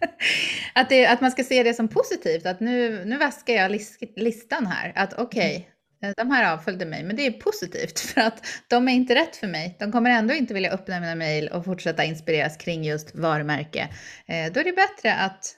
[0.74, 4.02] att, det, att man ska se det som positivt, att nu, nu vaskar jag list,
[4.16, 4.92] listan här.
[4.96, 5.75] Att okej, okay, Eh,
[6.06, 9.36] Eh, de här avföljde mig, men det är positivt för att de är inte rätt
[9.36, 9.76] för mig.
[9.78, 13.88] De kommer ändå inte vilja öppna mina mejl och fortsätta inspireras kring just varumärke.
[14.26, 15.54] Eh, då är det bättre att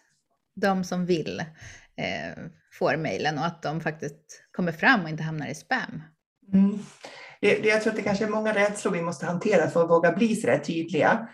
[0.57, 1.41] de som vill
[1.97, 6.03] eh, får mejlen och att de faktiskt kommer fram och inte hamnar i spam.
[6.53, 6.79] Mm.
[7.41, 9.91] Det, det, jag tror att det kanske är många rädslor vi måste hantera för att
[9.91, 11.29] våga bli så där tydliga.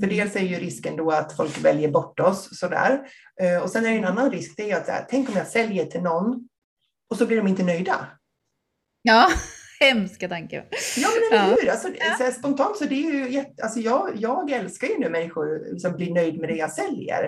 [0.00, 3.00] För dels är ju risken då att folk väljer bort oss sådär.
[3.62, 5.86] Och sen är det en annan risk, det är att här, tänk om jag säljer
[5.86, 6.48] till någon
[7.10, 8.08] och så blir de inte nöjda.
[9.02, 9.28] Ja,
[9.80, 10.64] hemska tanke.
[10.96, 11.70] Ja, men eller hur?
[11.70, 12.26] Alltså, ja.
[12.26, 15.92] så spontant så det är ju jätte, alltså jag, jag älskar ju när människor som
[15.92, 17.24] blir nöjd med det jag säljer.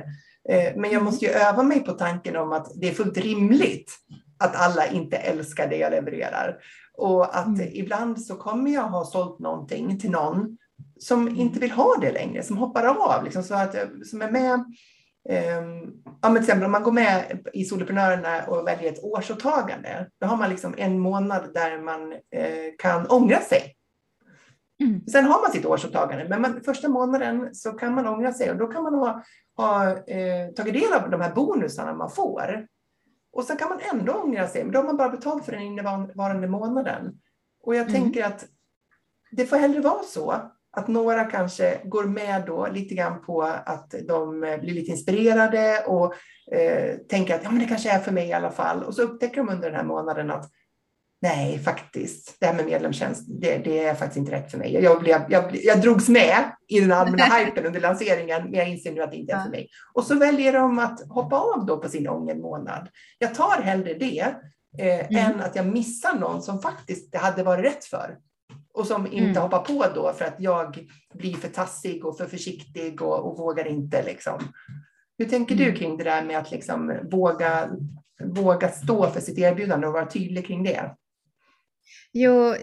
[0.49, 1.05] Eh, men jag mm.
[1.05, 3.93] måste ju öva mig på tanken om att det är fullt rimligt
[4.39, 6.57] att alla inte älskar det jag levererar.
[6.99, 7.69] Och att mm.
[7.73, 10.59] ibland så kommer jag ha sålt någonting till någon
[10.99, 14.65] som inte vill ha det längre, som hoppar av, liksom, så att, som är med
[15.29, 20.27] ja, men till exempel om man går med i Soloprenörerna och väljer ett årsåtagande, då
[20.27, 23.75] har man liksom en månad där man eh, kan ångra sig.
[24.81, 25.07] Mm.
[25.07, 28.57] Sen har man sitt årsåtagande, men man, första månaden så kan man ångra sig och
[28.57, 29.23] då kan man ha,
[29.57, 32.67] ha eh, tagit del av de här bonusarna man får.
[33.33, 35.63] Och sen kan man ändå ångra sig, men då har man bara betalt för den
[35.63, 37.21] innevarande månaden.
[37.63, 37.93] Och jag mm.
[37.93, 38.47] tänker att
[39.31, 43.95] det får hellre vara så att några kanske går med då lite grann på att
[44.09, 46.15] de blir lite inspirerade och
[46.53, 48.83] eh, tänker att ja, men det kanske är för mig i alla fall.
[48.83, 50.51] Och så upptäcker de under den här månaden att
[51.25, 54.73] nej, faktiskt, det här med medlemstjänst, det, det är faktiskt inte rätt för mig.
[54.73, 56.37] Jag, blev, jag, jag drogs med
[56.69, 59.51] i den allmänna hypen under lanseringen, men jag inser nu att det inte är för
[59.51, 59.69] mig.
[59.95, 62.89] Och så väljer de att hoppa av då på sin ångermånad.
[63.19, 64.35] Jag tar hellre det
[64.79, 65.17] eh, mm.
[65.17, 68.17] än att jag missar någon som faktiskt det hade varit rätt för
[68.75, 69.43] och som inte mm.
[69.43, 73.67] hoppar på då för att jag blir för tassig och för försiktig och, och vågar
[73.67, 74.03] inte.
[74.03, 74.39] Liksom.
[75.19, 75.77] Hur tänker du mm.
[75.77, 77.71] kring det där med att liksom våga,
[78.25, 80.95] våga stå för sitt erbjudande och vara tydlig kring det?
[82.13, 82.55] Jo,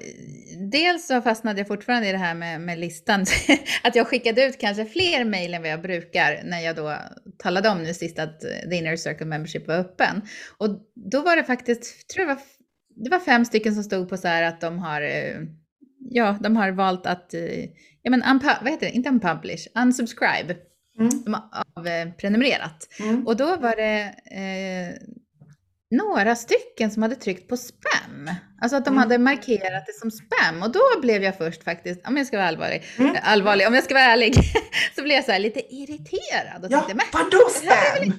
[0.72, 3.26] dels så fastnade jag fortfarande i det här med, med listan.
[3.84, 6.96] att jag skickade ut kanske fler mejl än vad jag brukar när jag då
[7.38, 10.22] talade om nu sist att The Inner Circle Membership var öppen.
[10.58, 12.44] Och då var det faktiskt, tror jag var,
[12.96, 15.36] det var fem stycken som stod på så här att de har eh,
[16.10, 17.64] ja, de har valt att, eh,
[18.02, 20.56] ja men, vad heter det, inte unpublish, unsubscribe.
[21.00, 21.24] Mm.
[21.24, 21.44] De har
[21.76, 22.88] avprenumererat.
[23.00, 23.28] Mm.
[23.28, 25.08] Och då var det eh,
[25.92, 28.30] några stycken som hade tryckt på spam.
[28.62, 28.98] Alltså att de mm.
[28.98, 30.64] hade markerat det som spam.
[30.64, 33.16] Och då blev jag först faktiskt, om jag ska vara allvarlig, mm.
[33.24, 34.36] allvarlig om jag ska vara ärlig,
[34.96, 36.66] så blev jag så här lite irriterad.
[36.66, 38.14] Och ja, tänkte, vadå spam?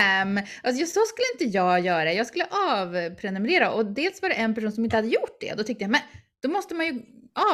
[0.00, 2.12] Um, alltså så skulle inte jag göra.
[2.12, 5.54] Jag skulle avprenumerera och dels var det en person som inte hade gjort det.
[5.54, 6.00] Då tyckte jag, men
[6.42, 7.02] då måste man ju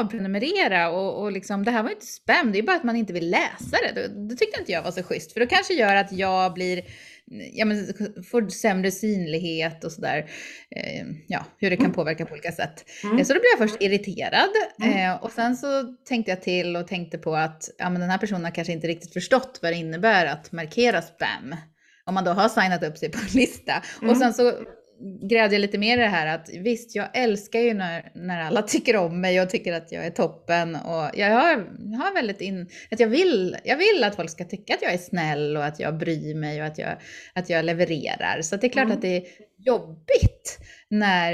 [0.01, 2.96] avprenumerera och, och liksom, det här var ju inte spam, det är bara att man
[2.96, 3.92] inte vill läsa det.
[3.94, 6.83] Det, det tyckte inte jag var så schysst, för det kanske gör att jag blir,
[7.53, 7.87] ja men
[8.31, 10.31] får sämre synlighet och sådär.
[10.70, 11.94] Eh, ja, hur det kan mm.
[11.94, 12.85] påverka på olika sätt.
[13.05, 13.25] Mm.
[13.25, 14.51] Så då blev jag först irriterad
[14.83, 15.11] mm.
[15.11, 18.18] eh, och sen så tänkte jag till och tänkte på att ja, men den här
[18.18, 21.55] personen har kanske inte riktigt förstått vad det innebär att markera spam
[22.05, 23.83] om man då har signat upp sig på en lista.
[23.99, 24.11] Mm.
[24.11, 24.53] Och sen så
[25.00, 28.62] grävde jag lite mer i det här att visst, jag älskar ju när, när alla
[28.68, 32.40] tycker om mig och tycker att jag är toppen och jag har, jag har väldigt
[32.40, 35.64] in, att jag vill, jag vill att folk ska tycka att jag är snäll och
[35.64, 36.96] att jag bryr mig och att jag,
[37.35, 38.42] att jag levererar.
[38.42, 38.96] Så det är klart mm.
[38.96, 39.22] att det är
[39.59, 41.32] jobbigt när,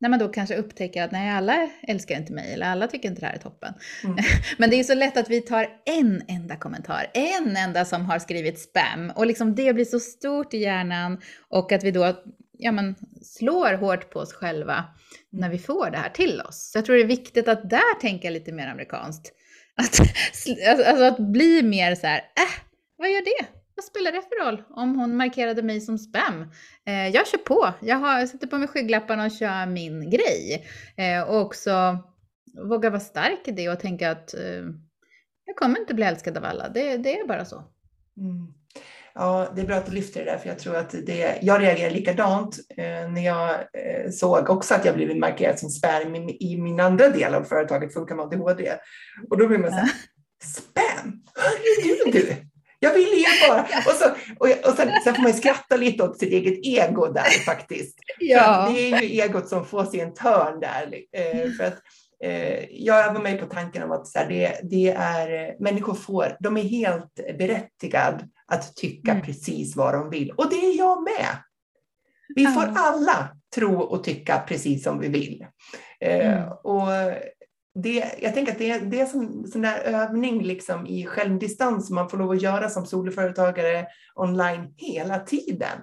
[0.00, 3.20] när man då kanske upptäcker att nej, alla älskar inte mig eller alla tycker inte
[3.20, 3.74] det här är toppen.
[4.04, 4.16] Mm.
[4.58, 8.18] Men det är så lätt att vi tar en enda kommentar, en enda som har
[8.18, 12.14] skrivit spam och liksom det blir så stort i hjärnan och att vi då
[12.58, 14.84] ja, men, slår hårt på oss själva
[15.30, 16.70] när vi får det här till oss.
[16.72, 19.32] Så jag tror det är viktigt att där tänka lite mer amerikanskt.
[19.80, 20.00] Att,
[20.86, 22.62] alltså att bli mer så här, äh,
[22.96, 23.46] vad gör det?
[23.76, 26.50] Vad spelar det för roll om hon markerade mig som spam?
[26.86, 30.66] Eh, jag kör på, jag, har, jag sätter på mig skygglapparna och kör min grej.
[30.96, 31.98] Eh, och också
[32.68, 34.64] våga vara stark i det och tänka att eh,
[35.44, 37.56] jag kommer inte bli älskad av alla, det, det är bara så.
[38.16, 38.57] Mm.
[39.20, 41.62] Ja, det är bra att du lyfter det där, för jag tror att det, jag
[41.62, 46.36] reagerar likadant eh, när jag eh, såg också att jag blivit markerad som spam i,
[46.40, 48.72] i min andra del av företaget Funka med ADHD.
[49.30, 49.90] Och då blir man så här,
[50.42, 51.22] spam?
[51.34, 52.34] Hörru du!
[52.78, 53.60] Jag vill ju bara...
[53.60, 57.06] Och, så, och, och sen, sen, får man ju skratta lite åt sitt eget ego
[57.06, 57.98] där faktiskt.
[58.18, 58.68] Ja.
[58.72, 60.94] Det är ju egot som får sig en törn där.
[61.12, 61.78] Eh, för att,
[62.24, 66.36] eh, jag var med på tanken om att så här, det, det är, människor får,
[66.40, 69.22] de är helt berättigade att tycka mm.
[69.22, 70.30] precis vad de vill.
[70.30, 71.36] Och det är jag med.
[72.34, 75.46] Vi får alla tro och tycka precis som vi vill.
[76.00, 76.52] Eh, mm.
[76.64, 76.88] och
[77.82, 81.94] det, jag tänker att det, det är en sån där övning liksom i självdistans som
[81.94, 85.78] man får lov att göra som soloföretagare online hela tiden.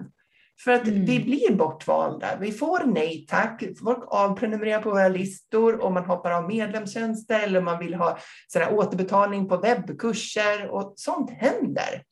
[0.64, 1.04] För att mm.
[1.04, 2.26] vi blir bortvalda.
[2.40, 3.62] Vi får nej tack.
[3.84, 8.72] Folk avprenumererar på våra listor och man hoppar av medlemstjänster eller man vill ha sådär
[8.72, 12.02] återbetalning på webbkurser och sånt händer.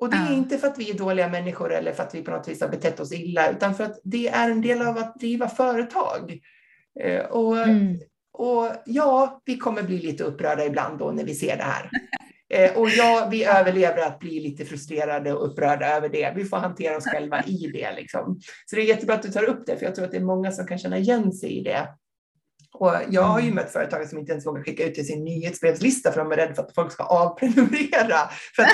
[0.00, 0.32] Och det är ja.
[0.32, 2.68] inte för att vi är dåliga människor eller för att vi på något vis har
[2.68, 6.40] betett oss illa, utan för att det är en del av att driva företag.
[7.00, 7.96] Eh, och, mm.
[8.32, 11.90] och ja, vi kommer bli lite upprörda ibland då när vi ser det här.
[12.54, 16.32] Eh, och ja, vi överlever att bli lite frustrerade och upprörda över det.
[16.36, 17.92] Vi får hantera oss själva i det.
[17.96, 18.40] Liksom.
[18.66, 20.24] Så det är jättebra att du tar upp det, för jag tror att det är
[20.24, 21.88] många som kan känna igen sig i det.
[22.74, 23.54] Och jag har ju mm.
[23.54, 26.54] mött företagare som inte ens vågar skicka ut till sin nyhetsbrevslista för de är rädda
[26.54, 28.18] för att folk ska avprenumerera.
[28.56, 28.70] För att,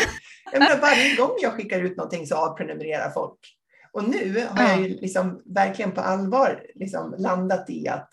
[0.53, 3.39] jag menar, varje gång jag skickar ut någonting så avprenumererar folk.
[3.93, 8.13] Och nu har jag ju liksom verkligen på allvar liksom landat i att,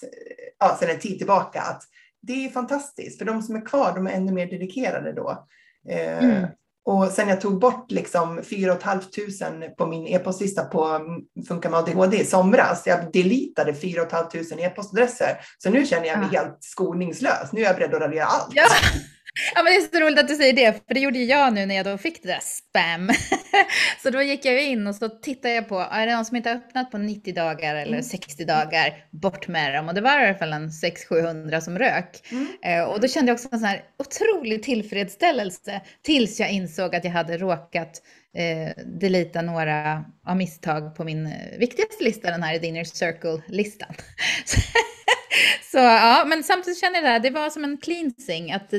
[0.59, 1.83] ja, sedan en tid tillbaka, att
[2.21, 5.47] det är fantastiskt, för de som är kvar, de är ännu mer dedikerade då.
[5.89, 6.47] Eh, mm.
[6.87, 11.79] Och sen jag tog bort liksom 4 500 på min e-postlista på mm, Funka med
[11.79, 12.83] ADHD i somras.
[12.85, 15.37] Jag deletade 4 500 e-postadresser.
[15.57, 16.39] Så nu känner jag mig ja.
[16.39, 17.51] helt skoningslös.
[17.51, 18.51] Nu är jag beredd att radera allt.
[18.53, 18.63] Ja.
[19.55, 21.65] Ja, men det är så roligt att du säger det, för det gjorde jag nu
[21.65, 23.09] när jag då fick det där spam.
[24.03, 26.49] så då gick jag in och så tittade jag på, är det någon som inte
[26.49, 28.55] har öppnat på 90 dagar eller 60 mm.
[28.55, 29.87] dagar, bort med dem.
[29.87, 32.21] Och det var i alla fall en 600-700 som rök.
[32.31, 32.47] Mm.
[32.63, 37.03] Eh, och då kände jag också en sån här otrolig tillfredsställelse tills jag insåg att
[37.03, 38.01] jag hade råkat
[38.37, 43.93] eh, delita några av misstag på min eh, viktigaste lista, den här Dinner Circle-listan.
[45.71, 48.73] Så ja, men samtidigt känner jag det här, det var som en cleansing, att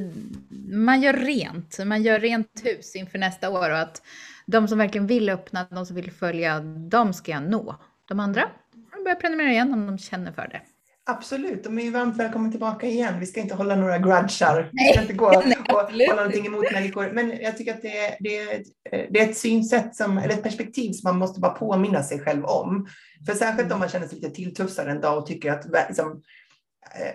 [0.70, 4.02] man gör rent, man gör rent hus inför nästa år och att
[4.46, 7.76] de som verkligen vill öppna, de som vill följa, de ska jag nå.
[8.08, 8.48] De andra
[8.92, 10.60] de börjar prenumerera igen om de känner för det.
[11.06, 13.20] Absolut, de är ju varmt välkomna tillbaka igen.
[13.20, 14.70] Vi ska inte hålla några grudgar.
[14.72, 17.10] Vi ska inte gå och hålla någonting emot människor.
[17.12, 18.62] Men jag tycker att det är, det är,
[19.10, 22.44] det är ett synsätt, som, eller ett perspektiv som man måste bara påminna sig själv
[22.44, 22.88] om.
[23.26, 26.47] För särskilt om man känner sig lite tilltufsad en dag och tycker att liksom, Eh,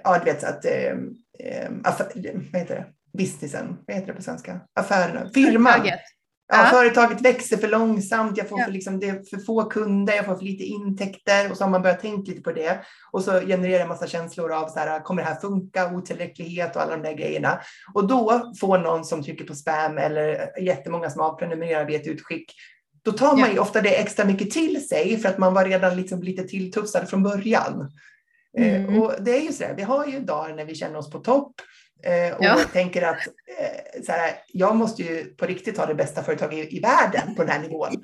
[0.04, 0.92] ja, du vet att, eh,
[1.40, 2.08] eh, affär,
[2.52, 2.86] vad heter det,
[3.18, 4.60] businessen, vad heter det på svenska?
[4.74, 5.74] Affärerna, firman.
[5.74, 6.00] Företaget.
[6.48, 8.66] Ja, företaget växer för långsamt, jag får ja.
[8.66, 11.72] för, liksom, det är för få kunder, jag får för lite intäkter och så har
[11.72, 12.80] man börjat tänka lite på det.
[13.12, 16.82] Och så genererar en massa känslor av så här, kommer det här funka, otillräcklighet och
[16.82, 17.60] alla de där grejerna.
[17.94, 22.54] Och då får någon som trycker på spam eller jättemånga som avprenumererar vid ett utskick,
[23.04, 25.96] då tar man ju ofta det extra mycket till sig för att man var redan
[25.96, 27.92] liksom lite tilltufsad från början.
[28.58, 29.02] Eh, mm.
[29.02, 31.20] Och det är ju så här, vi har ju dagar när vi känner oss på
[31.20, 31.54] topp
[32.04, 32.60] eh, och ja.
[32.74, 33.28] tänker att
[33.60, 37.36] eh, så här, jag måste ju på riktigt ha det bästa företaget i, i världen
[37.36, 37.92] på den här nivån.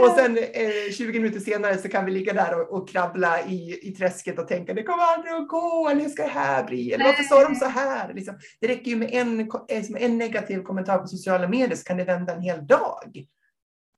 [0.00, 0.38] och sen
[0.92, 4.48] 20 minuter senare så kan vi ligga där och, och krabbla i, i träsket och
[4.48, 7.48] tänka det kommer aldrig att gå, eller hur ska det här bli, eller varför sa
[7.48, 8.14] de så här?
[8.14, 9.50] Liksom, det räcker ju med en,
[9.96, 13.26] en negativ kommentar på sociala medier så kan det vända en hel dag.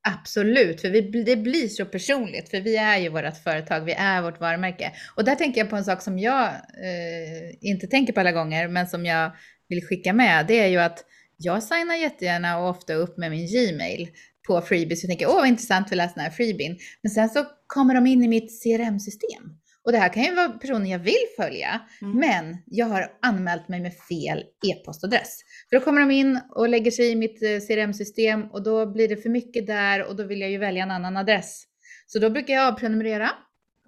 [0.03, 4.23] Absolut, för vi, det blir så personligt, för vi är ju vårt företag, vi är
[4.23, 4.93] vårt varumärke.
[5.17, 8.69] Och där tänker jag på en sak som jag eh, inte tänker på alla gånger,
[8.69, 9.33] men som jag
[9.69, 11.05] vill skicka med, det är ju att
[11.37, 14.09] jag signar jättegärna och ofta upp med min Gmail
[14.47, 16.79] på freebies och tänker åh vad intressant att läsa den här Freebin?
[17.03, 19.43] Men sen så kommer de in i mitt CRM-system
[19.89, 22.19] och det här kan ju vara personer jag vill följa, mm.
[22.19, 25.41] men jag har anmält mig med fel e-postadress.
[25.69, 29.09] För då kommer de in och lägger sig i mitt eh, CRM-system och då blir
[29.09, 31.65] det för mycket där och då vill jag ju välja en annan adress.
[32.07, 33.31] Så då brukar jag avprenumerera.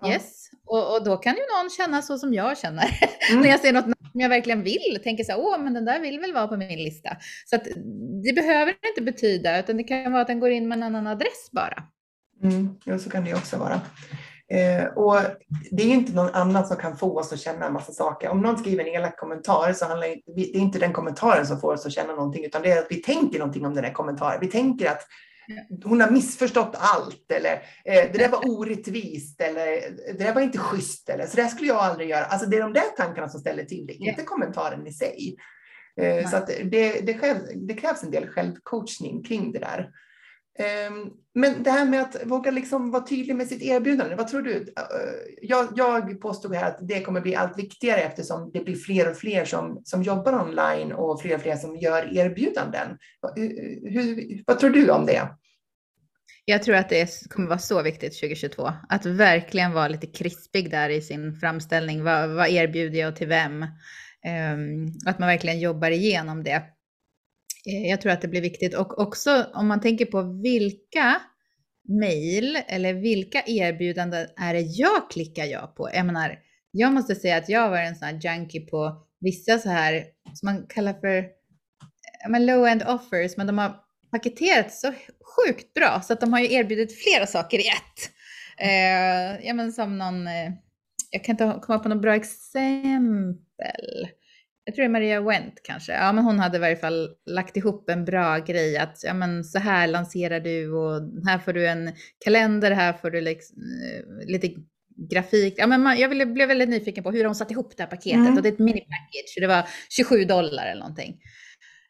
[0.01, 0.13] Ja.
[0.13, 0.51] Yes.
[0.67, 2.85] Och, och, då kan ju någon känna så som jag känner.
[3.31, 3.43] Mm.
[3.43, 6.01] När jag ser något som jag verkligen vill, tänker så här, åh, men den där
[6.01, 7.17] vill väl vara på min lista.
[7.47, 7.65] Så att
[8.25, 11.07] det behöver inte betyda, utan det kan vara att den går in med en annan
[11.07, 11.83] adress bara.
[12.43, 13.81] Mm, ja, så kan det också vara.
[14.51, 15.17] Eh, och
[15.71, 18.29] det är inte någon annan som kan få oss att känna en massa saker.
[18.29, 21.73] Om någon skriver en elak kommentar så handlar det är inte den kommentaren som får
[21.73, 24.41] oss att känna någonting, utan det är att vi tänker någonting om den här kommentaren.
[24.41, 25.03] Vi tänker att
[25.85, 27.53] hon har missförstått allt eller
[27.85, 29.67] eh, det där var orättvist eller
[30.19, 32.25] det där var inte schysst eller så där skulle jag aldrig göra.
[32.25, 35.37] Alltså det är de där tankarna som ställer till det, inte kommentaren i sig.
[36.01, 39.91] Eh, så det, det, själv, det krävs en del självcoachning kring det där.
[40.59, 44.43] Ehm, men det här med att våga liksom vara tydlig med sitt erbjudande, vad tror
[44.43, 44.57] du?
[44.57, 49.11] Eh, jag, jag påstod här att det kommer bli allt viktigare eftersom det blir fler
[49.11, 52.99] och fler som, som jobbar online och fler och fler som gör erbjudanden.
[53.83, 55.29] Hur, vad tror du om det?
[56.45, 60.89] Jag tror att det kommer vara så viktigt 2022 att verkligen vara lite krispig där
[60.89, 62.03] i sin framställning.
[62.03, 63.67] Vad, vad erbjuder jag och till vem?
[64.27, 66.63] Ehm, att man verkligen jobbar igenom det
[67.66, 71.20] Eh, jag tror att det blir viktigt och också om man tänker på vilka
[71.88, 75.90] mejl eller vilka erbjudanden är det jag klickar ja på?
[75.94, 76.38] Jag menar,
[76.70, 80.46] jag måste säga att jag var en sån här junkie på vissa så här som
[80.46, 81.25] man kallar för
[82.29, 83.77] men low-end offers, men de har
[84.11, 84.92] paketerat så
[85.37, 88.11] sjukt bra så att de har ju erbjudit flera saker i ett.
[88.59, 90.53] Eh, ja, men som någon, eh,
[91.11, 94.09] jag kan inte komma på något bra exempel
[94.70, 97.56] jag tror det är Maria Wendt kanske, ja men hon hade i varje fall lagt
[97.56, 101.68] ihop en bra grej att ja men så här lanserar du och här får du
[101.68, 101.92] en
[102.25, 103.56] kalender, här får du liksom,
[104.27, 104.48] lite
[105.10, 105.54] grafik.
[105.56, 107.90] Ja, men man, jag ville, blev väldigt nyfiken på hur de satt ihop det här
[107.90, 108.37] paketet mm.
[108.37, 109.40] och det är ett mini-package.
[109.40, 111.21] Det var 27 dollar eller någonting.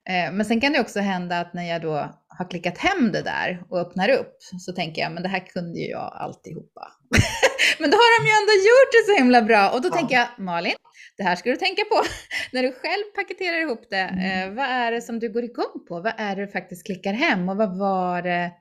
[0.09, 3.22] Eh, men sen kan det också hända att när jag då har klickat hem det
[3.22, 6.93] där och öppnar upp så tänker jag, men det här kunde ju jag alltihopa.
[7.78, 9.95] men då har de ju ändå gjort det så himla bra och då ja.
[9.95, 10.74] tänker jag, Malin,
[11.16, 12.03] det här ska du tänka på
[12.53, 13.97] när du själv paketerar ihop det.
[13.97, 14.49] Mm.
[14.49, 16.01] Eh, vad är det som du går igång på?
[16.01, 18.53] Vad är det du faktiskt klickar hem och vad var det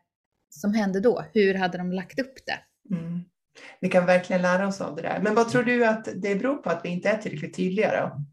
[0.50, 1.26] som hände då?
[1.34, 2.60] Hur hade de lagt upp det?
[2.96, 3.24] Mm.
[3.80, 5.20] Vi kan verkligen lära oss av det där.
[5.24, 8.26] Men vad tror du att det beror på att vi inte är tillräckligt tydliga då?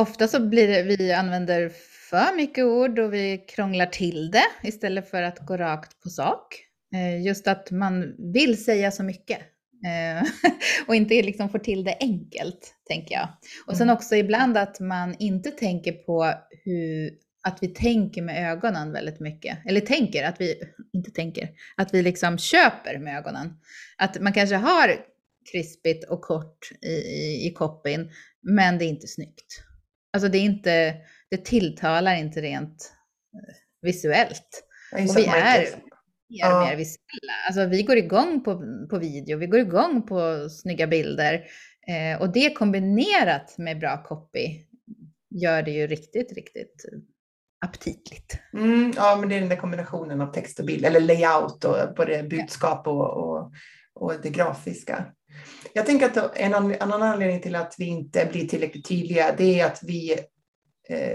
[0.00, 1.72] Ofta så blir det, vi använder
[2.10, 6.66] för mycket ord och vi krånglar till det istället för att gå rakt på sak.
[6.94, 9.38] Eh, just att man vill säga så mycket
[9.86, 10.28] eh,
[10.86, 13.28] och inte liksom får till det enkelt, tänker jag.
[13.66, 13.96] Och sen mm.
[13.96, 16.32] också ibland att man inte tänker på
[16.64, 17.10] hur,
[17.42, 19.58] att vi tänker med ögonen väldigt mycket.
[19.66, 20.54] Eller tänker, att vi,
[20.92, 23.52] inte tänker, att vi liksom köper med ögonen.
[23.98, 24.96] Att man kanske har
[25.52, 28.10] krispigt och kort i, i, i copyn,
[28.42, 29.64] men det är inte snyggt.
[30.12, 30.94] Alltså det är inte,
[31.30, 32.92] det tilltalar inte rent
[33.34, 34.64] eh, visuellt.
[34.92, 35.58] Och vi är
[36.28, 37.32] mer och mer visuella.
[37.46, 41.44] Alltså vi går igång på, på video, vi går igång på snygga bilder.
[41.88, 44.66] Eh, och det kombinerat med bra copy
[45.30, 46.84] gör det ju riktigt, riktigt
[47.60, 48.38] aptitligt.
[48.52, 51.76] Mm, ja, men det är den där kombinationen av text och bild, eller layout och
[51.96, 53.52] både budskap och, och,
[53.94, 55.06] och det grafiska.
[55.72, 59.66] Jag tänker att en annan anledning till att vi inte blir tillräckligt tydliga, det är
[59.66, 60.16] att vi,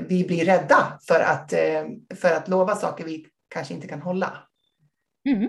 [0.08, 4.38] vi blir rädda för att, eh, för att lova saker vi kanske inte kan hålla.
[5.30, 5.44] Mm.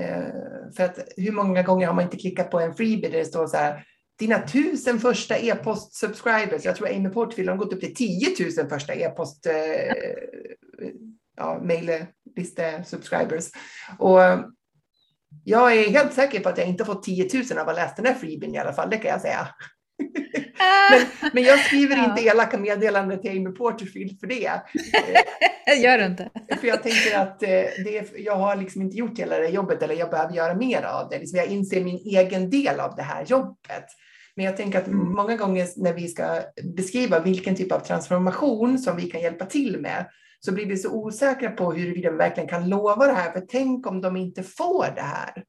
[0.00, 0.32] Eh,
[0.76, 3.46] för att hur många gånger har man inte klickat på en freebie där det står
[3.46, 3.84] så här,
[4.18, 8.94] dina tusen första e-post-subscribers, jag tror Amy Portfield har gått upp till 10 000 första
[8.94, 9.94] e-post eh,
[11.36, 13.50] ja, mail-liste-subscribers.
[13.98, 14.20] Och
[15.44, 17.96] jag är helt säker på att jag inte fått 10 000 av att ha läst
[17.96, 19.48] den här freebien i alla fall, det kan jag säga.
[20.90, 22.04] Men, men, jag skriver ja.
[22.04, 24.50] inte elaka meddelanden till Amy Porterfield för det.
[25.82, 26.30] Gör du inte?
[26.60, 29.94] För jag tänker att eh, det, jag har liksom inte gjort hela det jobbet eller
[29.94, 31.18] jag behöver göra mer av det.
[31.18, 33.84] Liksom jag inser min egen del av det här jobbet.
[34.36, 35.12] Men jag tänker att mm.
[35.12, 36.40] många gånger när vi ska
[36.76, 40.06] beskriva vilken typ av transformation som vi kan hjälpa till med
[40.40, 43.32] så blir vi så osäkra på huruvida vi verkligen kan lova det här.
[43.32, 45.44] För tänk om de inte får det här.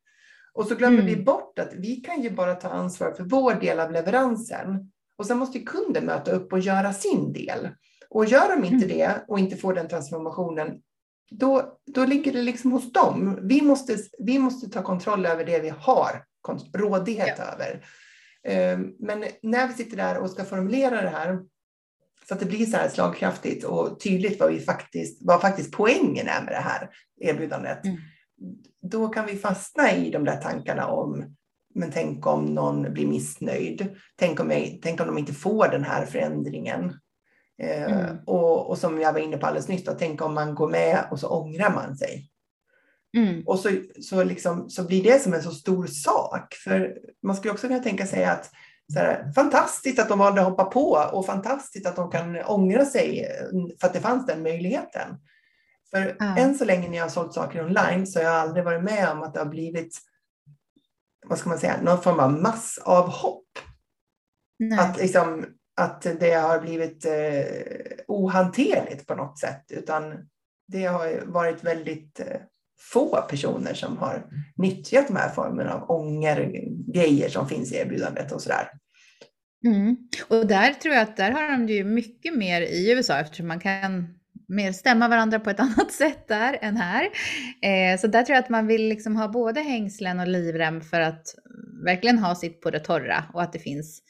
[0.60, 1.05] Och så glömmer mm.
[1.05, 4.91] vi bort att vi kan ju bara ta ansvar för vår del av leveransen.
[5.18, 7.70] Och sen måste kunden möta upp och göra sin del.
[8.10, 8.97] Och gör de inte mm.
[8.97, 10.82] det och inte får den transformationen,
[11.32, 13.39] då, då ligger det liksom hos dem.
[13.41, 16.24] Vi måste, vi måste ta kontroll över det vi har
[16.74, 17.43] rådighet ja.
[17.43, 17.86] över.
[18.43, 21.39] Ehm, men när vi sitter där och ska formulera det här
[22.28, 26.28] så att det blir så här slagkraftigt och tydligt vad, vi faktiskt, vad faktiskt poängen
[26.28, 26.89] är med det här
[27.22, 27.86] erbjudandet.
[27.86, 27.97] Mm.
[28.81, 31.35] Då kan vi fastna i de där tankarna om
[31.75, 33.95] men tänk om någon blir missnöjd.
[34.15, 36.93] Tänk om, jag, tänk om de inte får den här förändringen.
[37.61, 38.17] Eh, mm.
[38.25, 41.05] och, och, som jag var inne på alldeles nyss, då, tänk om man går med
[41.11, 42.29] och så ångrar man sig.
[43.17, 43.43] Mm.
[43.45, 43.69] Och så,
[44.01, 46.53] så, liksom, så blir det som en så stor sak.
[46.53, 48.51] För man skulle också kunna tänka sig att
[48.93, 52.85] så här, fantastiskt att de valde att hoppa på och fantastiskt att de kan ångra
[52.85, 53.25] sig
[53.79, 55.17] för att det fanns den möjligheten.
[55.91, 56.37] För ja.
[56.37, 59.09] än så länge när jag har sålt saker online så har jag aldrig varit med
[59.09, 59.99] om att det har blivit
[61.25, 63.45] vad ska man säga, någon form av massavhopp.
[64.79, 67.13] Att, liksom, att det har blivit eh,
[68.07, 70.29] ohanterligt på något sätt, utan
[70.67, 72.41] det har varit väldigt eh,
[72.91, 74.25] få personer som har
[74.55, 78.71] nyttjat de här formerna av ångergrejer som finns i erbjudandet och sådär.
[79.65, 79.97] Mm.
[80.27, 83.59] Och där tror jag att där har de ju mycket mer i USA eftersom man
[83.59, 84.18] kan
[84.50, 87.10] mer stämma varandra på ett annat sätt där än här.
[87.62, 91.02] Eh, så där tror jag att man vill liksom ha både hängslen och livrem för
[91.02, 91.36] att
[91.86, 94.02] verkligen ha sitt på det torra och att det finns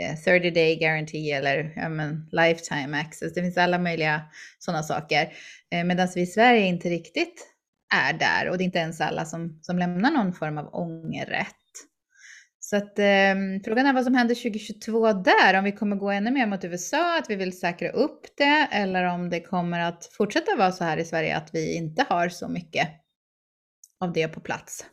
[0.00, 3.34] eh, 30 day guarantee eller ja, men, lifetime access.
[3.34, 4.22] Det finns alla möjliga
[4.58, 5.32] sådana saker.
[5.72, 7.46] Eh, Medan vi i Sverige inte riktigt
[7.94, 11.59] är där och det är inte ens alla som, som lämnar någon form av ångerrätt.
[12.70, 16.30] Så att, eh, frågan är vad som händer 2022 där, om vi kommer gå ännu
[16.30, 20.56] mer mot USA, att vi vill säkra upp det, eller om det kommer att fortsätta
[20.56, 22.88] vara så här i Sverige att vi inte har så mycket
[24.00, 24.84] av det på plats.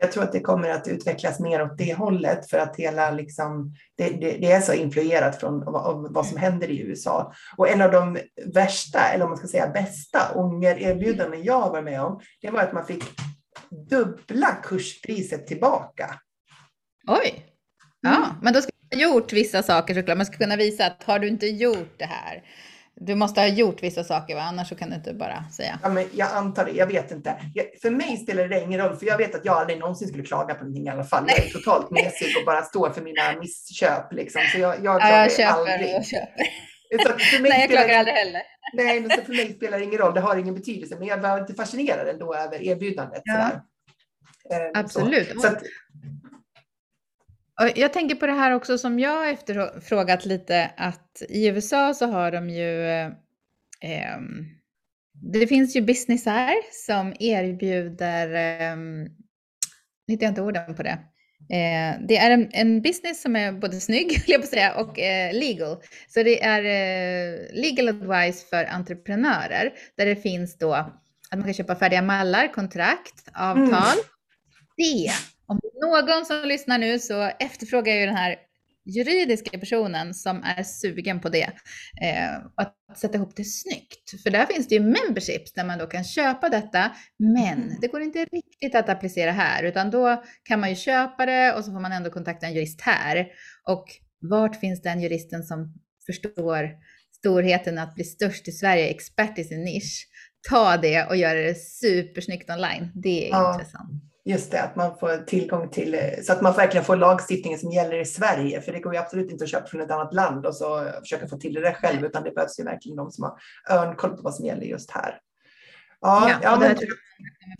[0.00, 3.74] Jag tror att det kommer att utvecklas mer åt det hållet för att hela liksom,
[3.96, 5.64] det, det, det är så influerat från
[6.12, 7.32] vad som händer i USA.
[7.56, 8.18] Och en av de
[8.54, 12.72] värsta, eller om man ska säga bästa, ångererbjudanden jag var med om, det var att
[12.72, 13.04] man fick
[13.90, 16.20] dubbla kurspriset tillbaka.
[17.06, 17.46] Oj!
[18.00, 18.28] Ja, mm.
[18.42, 20.16] men då ska man ha gjort vissa saker såklart.
[20.16, 22.42] Man ska kunna visa att har du inte gjort det här,
[23.00, 24.40] du måste ha gjort vissa saker, va?
[24.40, 25.78] annars så kan du inte bara säga.
[25.82, 27.36] Ja, men jag antar det, jag vet inte.
[27.54, 30.24] Jag, för mig spelar det ingen roll, för jag vet att jag aldrig någonsin skulle
[30.24, 31.24] klaga på någonting i alla fall.
[31.28, 34.12] Jag är totalt mesig och bara står för mina missköp.
[34.12, 34.42] Liksom.
[34.52, 35.94] Så jag, jag ja, jag köper aldrig.
[35.94, 36.44] Jag köper.
[37.02, 38.42] Så för mig nej, jag klagar aldrig heller.
[38.72, 40.96] Nej, men så för mig spelar det ingen roll, det har ingen betydelse.
[40.98, 43.22] Men jag var lite fascinerad ändå över erbjudandet.
[43.24, 43.50] Ja.
[44.56, 45.40] Ehm, Absolut.
[45.40, 45.62] Så att,
[47.74, 52.32] jag tänker på det här också som jag efterfrågat lite, att i USA så har
[52.32, 52.90] de ju
[53.80, 54.18] eh,
[55.22, 58.76] det finns ju businessar som erbjuder eh,
[60.08, 60.98] hittar jag inte orden på det.
[61.50, 65.34] Eh, det är en, en, business som är både snygg, jag på säga, och eh,
[65.34, 65.76] legal.
[66.08, 71.54] Så det är eh, legal advice för entreprenörer där det finns då att man kan
[71.54, 73.68] köpa färdiga mallar, kontrakt, avtal.
[73.68, 74.04] Mm.
[74.76, 75.10] Det,
[75.48, 78.36] om någon som lyssnar nu så efterfrågar jag ju den här
[78.88, 81.50] juridiska personen som är sugen på det.
[82.02, 84.22] Eh, att sätta ihop det snyggt.
[84.22, 86.92] För där finns det ju memberships där man då kan köpa detta.
[87.18, 87.76] Men mm.
[87.80, 91.64] det går inte riktigt att applicera här utan då kan man ju köpa det och
[91.64, 93.26] så får man ändå kontakta en jurist här.
[93.68, 93.86] Och
[94.20, 95.74] vart finns den juristen som
[96.06, 96.70] förstår
[97.18, 100.08] storheten att bli störst i Sverige, expert i sin nisch?
[100.48, 102.92] Ta det och gör det supersnyggt online.
[102.94, 103.54] Det är ja.
[103.54, 104.07] intressant.
[104.24, 107.70] Just det, att man får tillgång till, eh, så att man verkligen får lagstiftningen som
[107.70, 108.60] gäller i Sverige.
[108.60, 111.28] För det går ju absolut inte att köpa från ett annat land och så försöka
[111.28, 113.38] få till det själv, utan det behövs ju verkligen de som har
[113.78, 115.20] örnkoll på vad som gäller just här.
[116.00, 116.76] Ja, ja, ja det, men...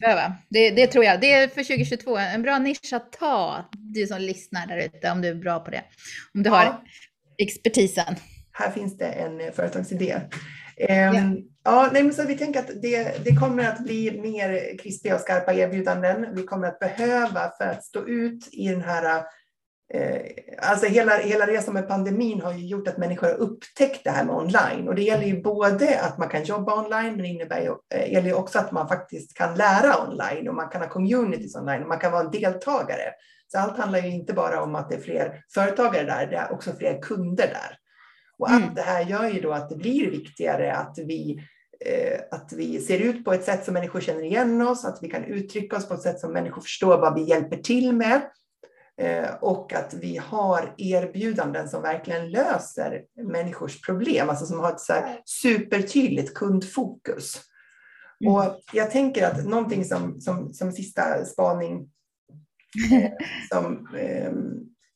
[0.00, 0.32] behöva.
[0.48, 1.20] Det, det, tror jag.
[1.20, 5.22] Det är för 2022 en bra nisch att ta, du som lyssnar där ute, om
[5.22, 5.82] du är bra på det.
[6.34, 6.56] Om du ja.
[6.56, 6.80] har
[7.38, 8.14] expertisen.
[8.52, 10.20] Här finns det en företagsidé.
[10.80, 11.88] Ehm, ja.
[11.92, 15.52] nej, men så vi tänker att det, det kommer att bli mer krispiga och skarpa
[15.52, 16.26] erbjudanden.
[16.34, 19.22] Vi kommer att behöva för att stå ut i den här
[19.94, 20.20] eh,
[20.58, 24.24] Alltså hela, hela resan med pandemin har ju gjort att människor har upptäckt det här
[24.24, 24.88] med online.
[24.88, 28.12] Och det gäller ju både att man kan jobba online, men det innebär ju, eh,
[28.12, 31.82] gäller ju också att man faktiskt kan lära online och man kan ha communities online
[31.82, 33.12] och man kan vara en deltagare.
[33.52, 36.52] Så allt handlar ju inte bara om att det är fler företagare där, det är
[36.52, 37.77] också fler kunder där.
[38.38, 38.74] Och allt mm.
[38.74, 41.42] det här gör ju då att det blir viktigare att vi,
[41.86, 45.10] eh, att vi ser ut på ett sätt som människor känner igen oss, att vi
[45.10, 48.22] kan uttrycka oss på ett sätt som människor förstår vad vi hjälper till med.
[49.00, 54.80] Eh, och att vi har erbjudanden som verkligen löser människors problem, alltså som har ett
[54.80, 57.42] så supertydligt kundfokus.
[58.24, 58.34] Mm.
[58.34, 61.90] Och jag tänker att någonting som, som, som sista spaning
[62.92, 63.10] eh,
[63.52, 64.32] som, eh,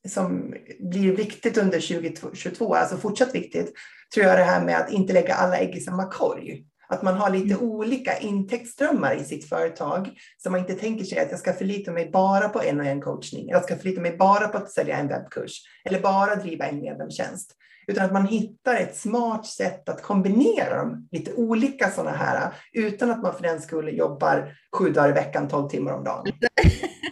[0.09, 3.73] som blir viktigt under 2022, alltså fortsatt viktigt,
[4.15, 6.65] tror jag det här med att inte lägga alla ägg i samma korg.
[6.89, 7.63] Att man har lite mm.
[7.63, 10.11] olika intäktsströmmar i sitt företag.
[10.37, 13.01] Så man inte tänker sig att jag ska förlita mig bara på en och en
[13.01, 13.49] coachning.
[13.49, 15.63] Jag ska förlita mig bara på att sälja en webbkurs.
[15.85, 17.57] Eller bara driva en medlemstjänst.
[17.87, 23.11] Utan att man hittar ett smart sätt att kombinera dem, lite olika sådana här, utan
[23.11, 26.33] att man för den skull jobbar sju dagar i veckan, tolv timmar om dagen.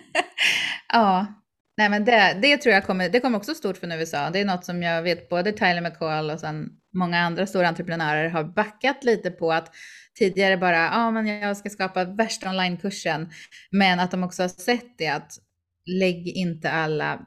[0.93, 1.27] ja,
[1.81, 4.31] Nej, men det, det tror jag kommer, det kommer också stort från USA.
[4.31, 8.29] Det är något som jag vet både Tyler McCall och sen många andra stora entreprenörer
[8.29, 9.75] har backat lite på att
[10.19, 13.31] tidigare bara, ja ah, men jag ska skapa värsta onlinekursen,
[13.71, 15.33] men att de också har sett det att
[15.87, 17.21] lägg inte alla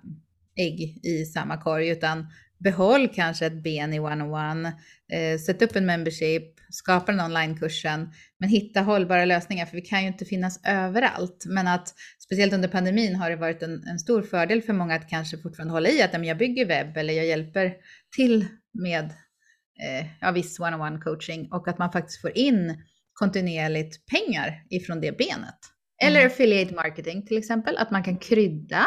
[0.56, 2.28] ägg i samma korg, utan
[2.64, 4.68] behåll kanske ett ben i one-on-one,
[5.14, 10.02] eh, sätt upp en membership, skapa den onlinekursen, men hitta hållbara lösningar, för vi kan
[10.02, 11.44] ju inte finnas överallt.
[11.48, 11.94] Men att
[12.34, 15.74] speciellt under pandemin har det varit en, en stor fördel för många att kanske fortfarande
[15.74, 17.74] hålla i att jag bygger webb eller jag hjälper
[18.16, 19.06] till med
[19.84, 25.18] eh, ja, viss one-on-one coaching och att man faktiskt får in kontinuerligt pengar ifrån det
[25.18, 25.60] benet.
[26.04, 26.28] Eller mm.
[26.28, 28.86] affiliate marketing till exempel, att man kan krydda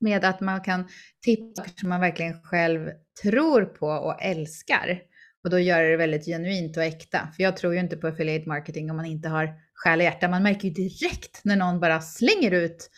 [0.00, 0.88] med att man kan
[1.24, 2.90] tipsa som man verkligen själv
[3.22, 5.00] tror på och älskar.
[5.44, 7.28] Och då gör det väldigt genuint och äkta.
[7.36, 10.28] För jag tror ju inte på affiliate marketing om man inte har själ och hjärta.
[10.28, 12.90] Man märker ju direkt när någon bara slänger ut,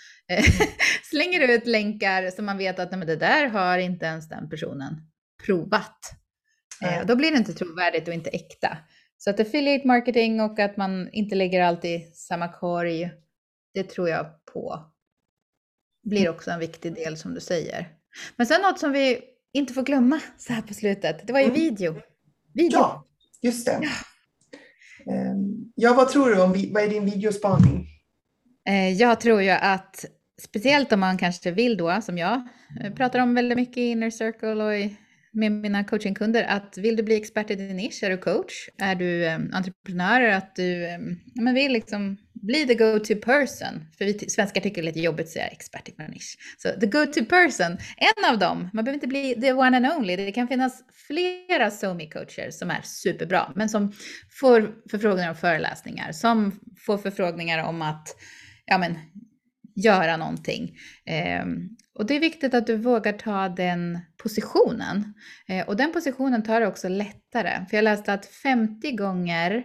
[1.10, 4.94] slänger ut länkar som man vet att nej, det där har inte ens den personen
[5.46, 5.98] provat.
[6.82, 8.78] Eh, då blir det inte trovärdigt och inte äkta.
[9.18, 13.10] Så att affiliate marketing och att man inte lägger allt i samma korg,
[13.74, 14.92] det tror jag på.
[16.02, 16.34] Blir mm.
[16.34, 17.88] också en viktig del som du säger.
[18.36, 19.20] Men sen något som vi
[19.52, 21.56] inte får glömma så här på slutet, det var ju mm.
[21.56, 21.94] video.
[22.54, 22.78] video.
[22.78, 23.06] Ja,
[23.42, 23.78] just det.
[23.82, 23.90] Ja.
[25.82, 27.88] Ja, vad tror du om, vad är din videospaning?
[28.68, 30.04] Eh, jag tror ju att
[30.40, 32.48] speciellt om man kanske vill då, som jag
[32.82, 34.96] jag pratar om väldigt mycket i Inner Circle och i
[35.32, 38.94] med mina coachingkunder att vill du bli expert i din nisch, är du coach, är
[38.94, 40.86] du eh, entreprenör, att du
[41.34, 43.86] men vill liksom bli the go-to person.
[43.98, 46.36] För vi svenskar tycker det är lite jobbigt att säga expert i din nisch.
[46.58, 50.16] Så the go-to person, en av dem, man behöver inte bli the one and only.
[50.16, 53.92] Det kan finnas flera Somi-coacher som är superbra, men som
[54.40, 58.08] får förfrågningar om föreläsningar, som får förfrågningar om att
[58.66, 58.98] ja, men,
[59.76, 60.76] göra någonting.
[61.06, 61.44] Eh,
[61.94, 65.14] och det är viktigt att du vågar ta den positionen.
[65.48, 67.66] Eh, och den positionen tar det också lättare.
[67.70, 69.64] För jag läste att 50 gånger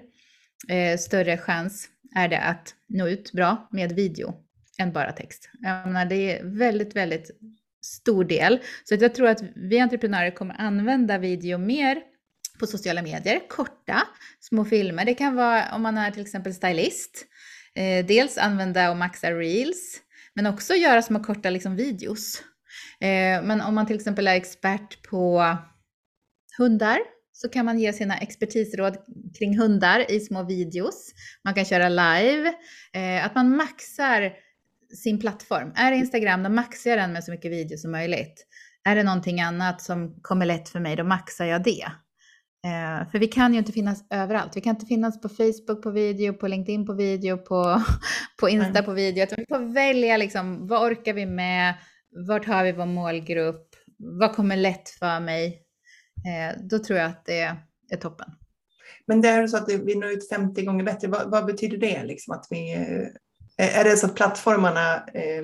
[0.70, 4.34] eh, större chans är det att nå ut bra med video
[4.78, 5.50] än bara text.
[5.62, 7.32] Jag menar, det är väldigt, väldigt
[7.82, 8.60] stor del.
[8.84, 12.02] Så jag tror att vi entreprenörer kommer använda video mer
[12.60, 14.02] på sociala medier, korta
[14.40, 15.06] små filmer.
[15.06, 17.26] Det kan vara om man är till exempel stylist,
[17.76, 20.02] eh, dels använda och maxa reels
[20.34, 22.44] Men också göra små korta liksom, videos.
[23.00, 25.58] Eh, men om man till exempel är expert på
[26.58, 27.00] hundar
[27.36, 28.98] så kan man ge sina expertisråd
[29.40, 31.14] kring hundar i små videos.
[31.44, 32.54] Man kan köra live.
[32.94, 34.34] Eh, att man maxar
[35.04, 35.72] sin plattform.
[35.76, 38.46] Är det Instagram, då maxar jag den med så mycket videos som möjligt.
[38.84, 41.84] Är det någonting annat som kommer lätt för mig, då maxar jag det.
[42.66, 44.58] Eh, för vi kan ju inte finnas överallt.
[44.58, 47.82] Vi kan inte finnas på Facebook på video, på LinkedIn på video, på,
[48.40, 49.26] på Insta på video.
[49.38, 51.74] Vi får välja liksom, vad orkar vi med?
[52.28, 53.76] Vart har vi vår målgrupp?
[53.98, 55.65] Vad kommer lätt för mig?
[56.26, 57.56] Eh, då tror jag att det
[57.92, 58.28] är toppen.
[59.08, 61.08] Men det är så att vi når ut 50 gånger bättre.
[61.08, 62.04] Vad, vad betyder det?
[62.04, 62.74] Liksom att vi,
[63.58, 65.44] eh, är det så att plattformarna eh,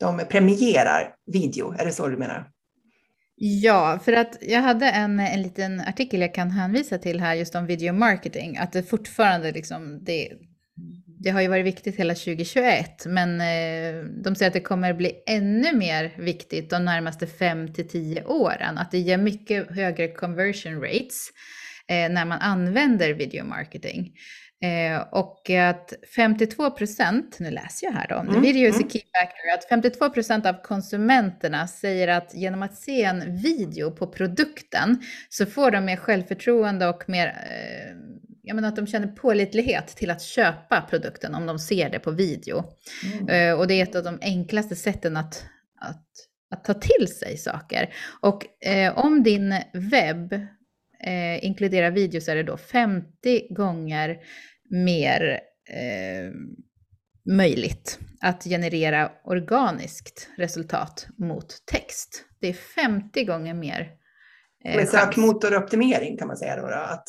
[0.00, 1.74] de premierar video?
[1.78, 2.50] Är det så du menar?
[3.40, 7.54] Ja, för att jag hade en, en liten artikel jag kan hänvisa till här just
[7.54, 8.56] om video marketing.
[8.56, 10.32] Att det fortfarande liksom, det,
[11.20, 15.12] det har ju varit viktigt hela 2021, men eh, de säger att det kommer bli
[15.26, 18.78] ännu mer viktigt de närmaste 5 till 10 åren.
[18.78, 21.28] Att det ger mycket högre conversion rates
[21.88, 24.12] eh, när man använder video marketing.
[24.62, 28.78] Eh, och att 52 procent, nu läser jag här då, mm, the video is a
[28.78, 28.90] mm.
[28.90, 34.06] key factor, att 52 procent av konsumenterna säger att genom att se en video på
[34.06, 34.98] produkten
[35.28, 37.26] så får de mer självförtroende och mer,
[38.48, 42.10] jag menar att de känner pålitlighet till att köpa produkten om de ser det på
[42.10, 42.64] video.
[43.14, 43.28] Mm.
[43.28, 45.44] Eh, och det är ett av de enklaste sätten att,
[45.80, 46.06] att,
[46.50, 47.94] att ta till sig saker.
[48.20, 50.32] Och eh, om din webb
[51.04, 54.16] eh, inkluderar video så är det då 50 gånger
[54.70, 55.40] mer
[57.30, 62.24] möjligt att generera organiskt resultat mot text.
[62.40, 63.90] Det är 50 gånger mer.
[64.64, 66.62] Eh, Med sökmotoroptimering kan man säga då?
[66.62, 67.08] då att,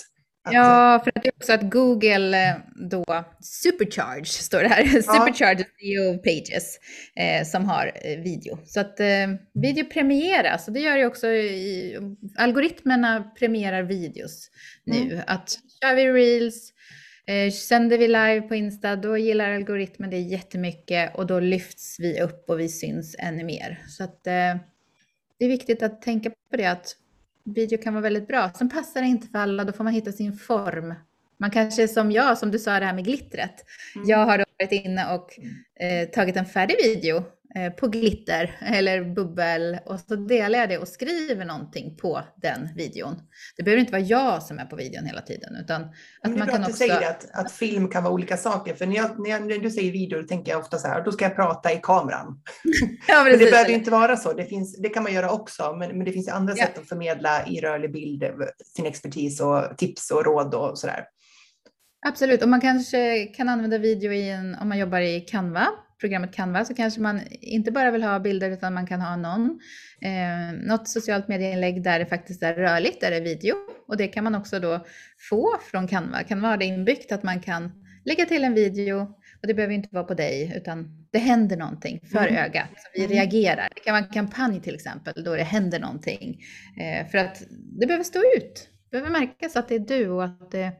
[0.50, 2.56] att, ja, för att det är också att Google eh,
[2.90, 3.06] då
[3.42, 5.02] supercharge, står det här, ja.
[5.02, 6.80] supercharge SEO pages
[7.16, 8.60] eh, som har eh, video.
[8.66, 9.08] Så att eh,
[9.54, 11.98] video premieras och det gör ju också i,
[12.38, 14.50] algoritmerna premierar videos
[14.86, 15.02] nu.
[15.02, 15.22] Mm.
[15.28, 16.74] Att kör vi reels,
[17.30, 22.22] Eh, sänder vi live på Insta, då gillar algoritmen det jättemycket och då lyfts vi
[22.22, 23.84] upp och vi syns ännu mer.
[23.88, 24.56] Så att eh,
[25.40, 26.96] det är viktigt att tänka på det att
[27.54, 28.52] video kan vara väldigt bra.
[28.56, 30.94] Sen passar det inte för alla, då får man hitta sin form.
[31.40, 33.66] Man kanske som jag, som du sa det här med glittret.
[33.96, 34.10] Mm.
[34.10, 35.30] Jag har varit inne och
[35.84, 37.24] eh, tagit en färdig video
[37.80, 43.16] på glitter eller bubbel och så delar jag det och skriver någonting på den videon.
[43.58, 45.82] Det behöver inte vara jag som är på videon hela tiden utan
[46.22, 46.72] att man kan också...
[46.72, 49.58] Du säger att, att film kan vara olika saker för när, jag, när, jag, när
[49.58, 52.42] du säger video tänker jag ofta så här, då ska jag prata i kameran.
[53.08, 55.98] ja, men det behöver inte vara så, det, finns, det kan man göra också men,
[55.98, 56.66] men det finns andra ja.
[56.66, 58.24] sätt att förmedla i rörlig bild
[58.76, 61.04] sin expertis och tips och råd och sådär.
[62.08, 65.68] Absolut, och man kanske kan använda video i en, om man jobbar i Canva
[66.00, 69.60] programmet Canva så kanske man inte bara vill ha bilder utan man kan ha någon,
[70.02, 73.56] eh, något socialt medieinlägg där det faktiskt är rörligt, där det är video.
[73.88, 74.86] Och det kan man också då
[75.30, 76.24] få från Canva.
[76.24, 77.72] Canva har det inbyggt att man kan
[78.06, 79.02] lägga till en video
[79.42, 82.36] och det behöver inte vara på dig utan det händer någonting för mm.
[82.36, 82.70] ögat.
[82.76, 83.12] Så vi mm.
[83.12, 83.70] reagerar.
[83.76, 86.42] Det kan vara en kampanj till exempel då det händer någonting.
[86.82, 87.44] Eh, för att
[87.80, 88.70] det behöver stå ut.
[88.84, 90.72] Det behöver märkas att det är du och att det,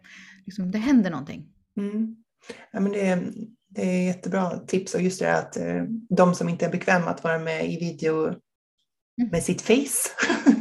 [0.46, 1.48] liksom, det händer någonting.
[1.78, 2.16] Mm.
[2.72, 3.24] Ja, men det,
[3.70, 7.24] det är jättebra tips och just det att eh, de som inte är bekväma att
[7.24, 8.40] vara med i video mm.
[9.32, 10.10] med sitt face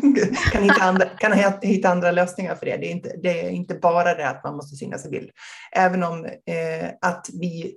[0.52, 2.76] kan, hitta andra, kan hitta andra lösningar för det.
[2.76, 5.30] Det är, inte, det är inte bara det att man måste synas i bild.
[5.72, 7.74] Även om eh, att vi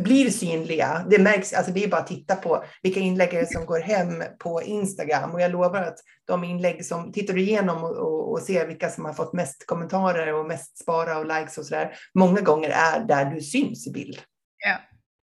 [0.00, 3.80] blir synliga, det märks, alltså det är bara att titta på vilka inlägg som går
[3.80, 8.32] hem på Instagram och jag lovar att de inlägg som, tittar du igenom och, och,
[8.32, 11.94] och ser vilka som har fått mest kommentarer och mest spara och likes och sådär,
[12.14, 14.18] många gånger är där du syns i bild.
[14.64, 14.80] Ja,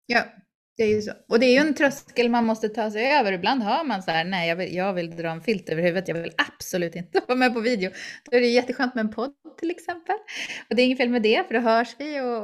[0.05, 0.25] ja.
[0.77, 1.11] Det är ju så.
[1.29, 3.33] Och det är ju en tröskel man måste ta sig över.
[3.33, 6.07] Ibland hör man så här, nej jag vill, jag vill dra en filt över huvudet,
[6.07, 7.91] jag vill absolut inte vara med på video.
[8.23, 10.15] Då är det jätteskönt med en podd till exempel.
[10.69, 12.43] Och det är inget fel med det, för då hörs vi och,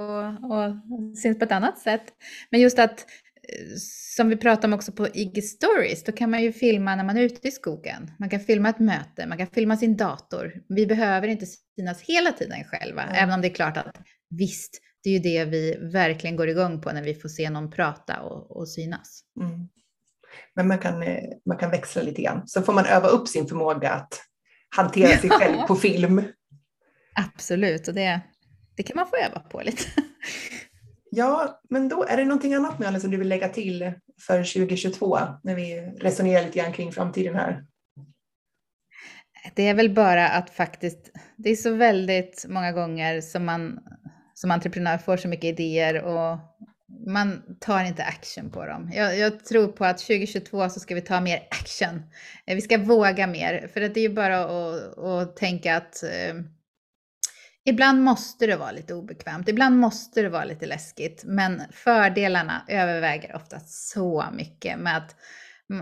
[0.51, 2.03] och, och syns på ett annat sätt.
[2.49, 2.99] Men just att,
[3.49, 3.65] eh,
[4.15, 7.17] som vi pratade om också på IG Stories, då kan man ju filma när man
[7.17, 8.11] är ute i skogen.
[8.19, 10.53] Man kan filma ett möte, man kan filma sin dator.
[10.67, 13.15] Vi behöver inte synas hela tiden själva, mm.
[13.15, 13.97] även om det är klart att
[14.29, 17.71] visst, det är ju det vi verkligen går igång på när vi får se någon
[17.71, 19.21] prata och, och synas.
[19.41, 19.69] Mm.
[20.55, 22.47] Men man kan, eh, man kan växla lite grann.
[22.47, 24.21] Så får man öva upp sin förmåga att
[24.75, 26.23] hantera sig själv på film.
[27.15, 28.21] Absolut, och det,
[28.75, 29.83] det kan man få öva på lite.
[31.11, 33.91] Ja, men då är det någonting annat Mjölne som du vill lägga till
[34.27, 37.65] för 2022 när vi resonerar lite grann kring framtiden här?
[39.55, 43.79] Det är väl bara att faktiskt, det är så väldigt många gånger som man
[44.41, 46.37] som entreprenör får så mycket idéer och,
[47.07, 48.91] man tar inte action på dem.
[48.93, 52.03] Jag, jag, tror på att 2022 så ska vi ta mer action.
[52.45, 56.03] Eh, vi ska våga mer, för att det är ju bara att, att tänka att
[56.03, 56.35] eh,
[57.65, 63.35] ibland måste det vara lite obekvämt, ibland måste det vara lite läskigt, men fördelarna överväger
[63.35, 65.15] ofta så mycket med att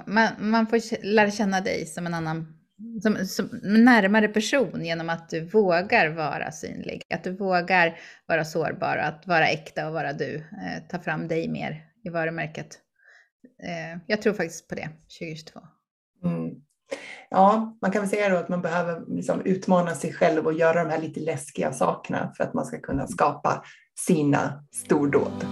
[0.05, 2.56] man, man får lära känna dig som en annan
[3.01, 8.97] som, som närmare person genom att du vågar vara synlig, att du vågar vara sårbar,
[8.97, 12.79] att vara äkta och vara du, eh, ta fram dig mer i varumärket.
[13.63, 15.59] Eh, jag tror faktiskt på det 2022.
[16.23, 16.55] Mm.
[17.29, 20.83] Ja, man kan väl säga då att man behöver liksom utmana sig själv och göra
[20.83, 23.63] de här lite läskiga sakerna för att man ska kunna skapa
[23.95, 25.45] sina stordåd.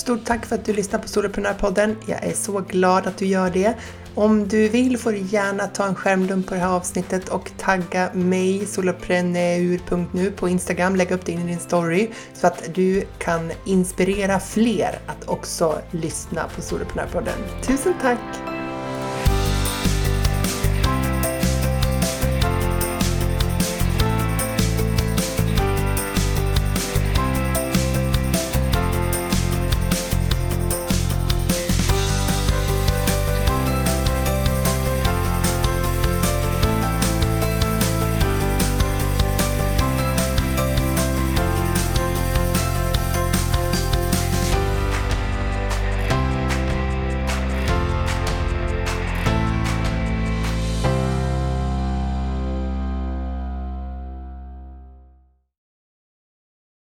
[0.00, 1.96] Stort, tack för att du lyssnar på Soloprenörpodden.
[2.06, 3.74] Jag är så glad att du gör det.
[4.14, 8.10] Om du vill får du gärna ta en skärmdump på det här avsnittet och tagga
[8.12, 13.52] mig, solopreneur.nu på Instagram, lägga upp det in i din story så att du kan
[13.64, 17.38] inspirera fler att också lyssna på Soloprenörpodden.
[17.62, 18.59] Tusen tack!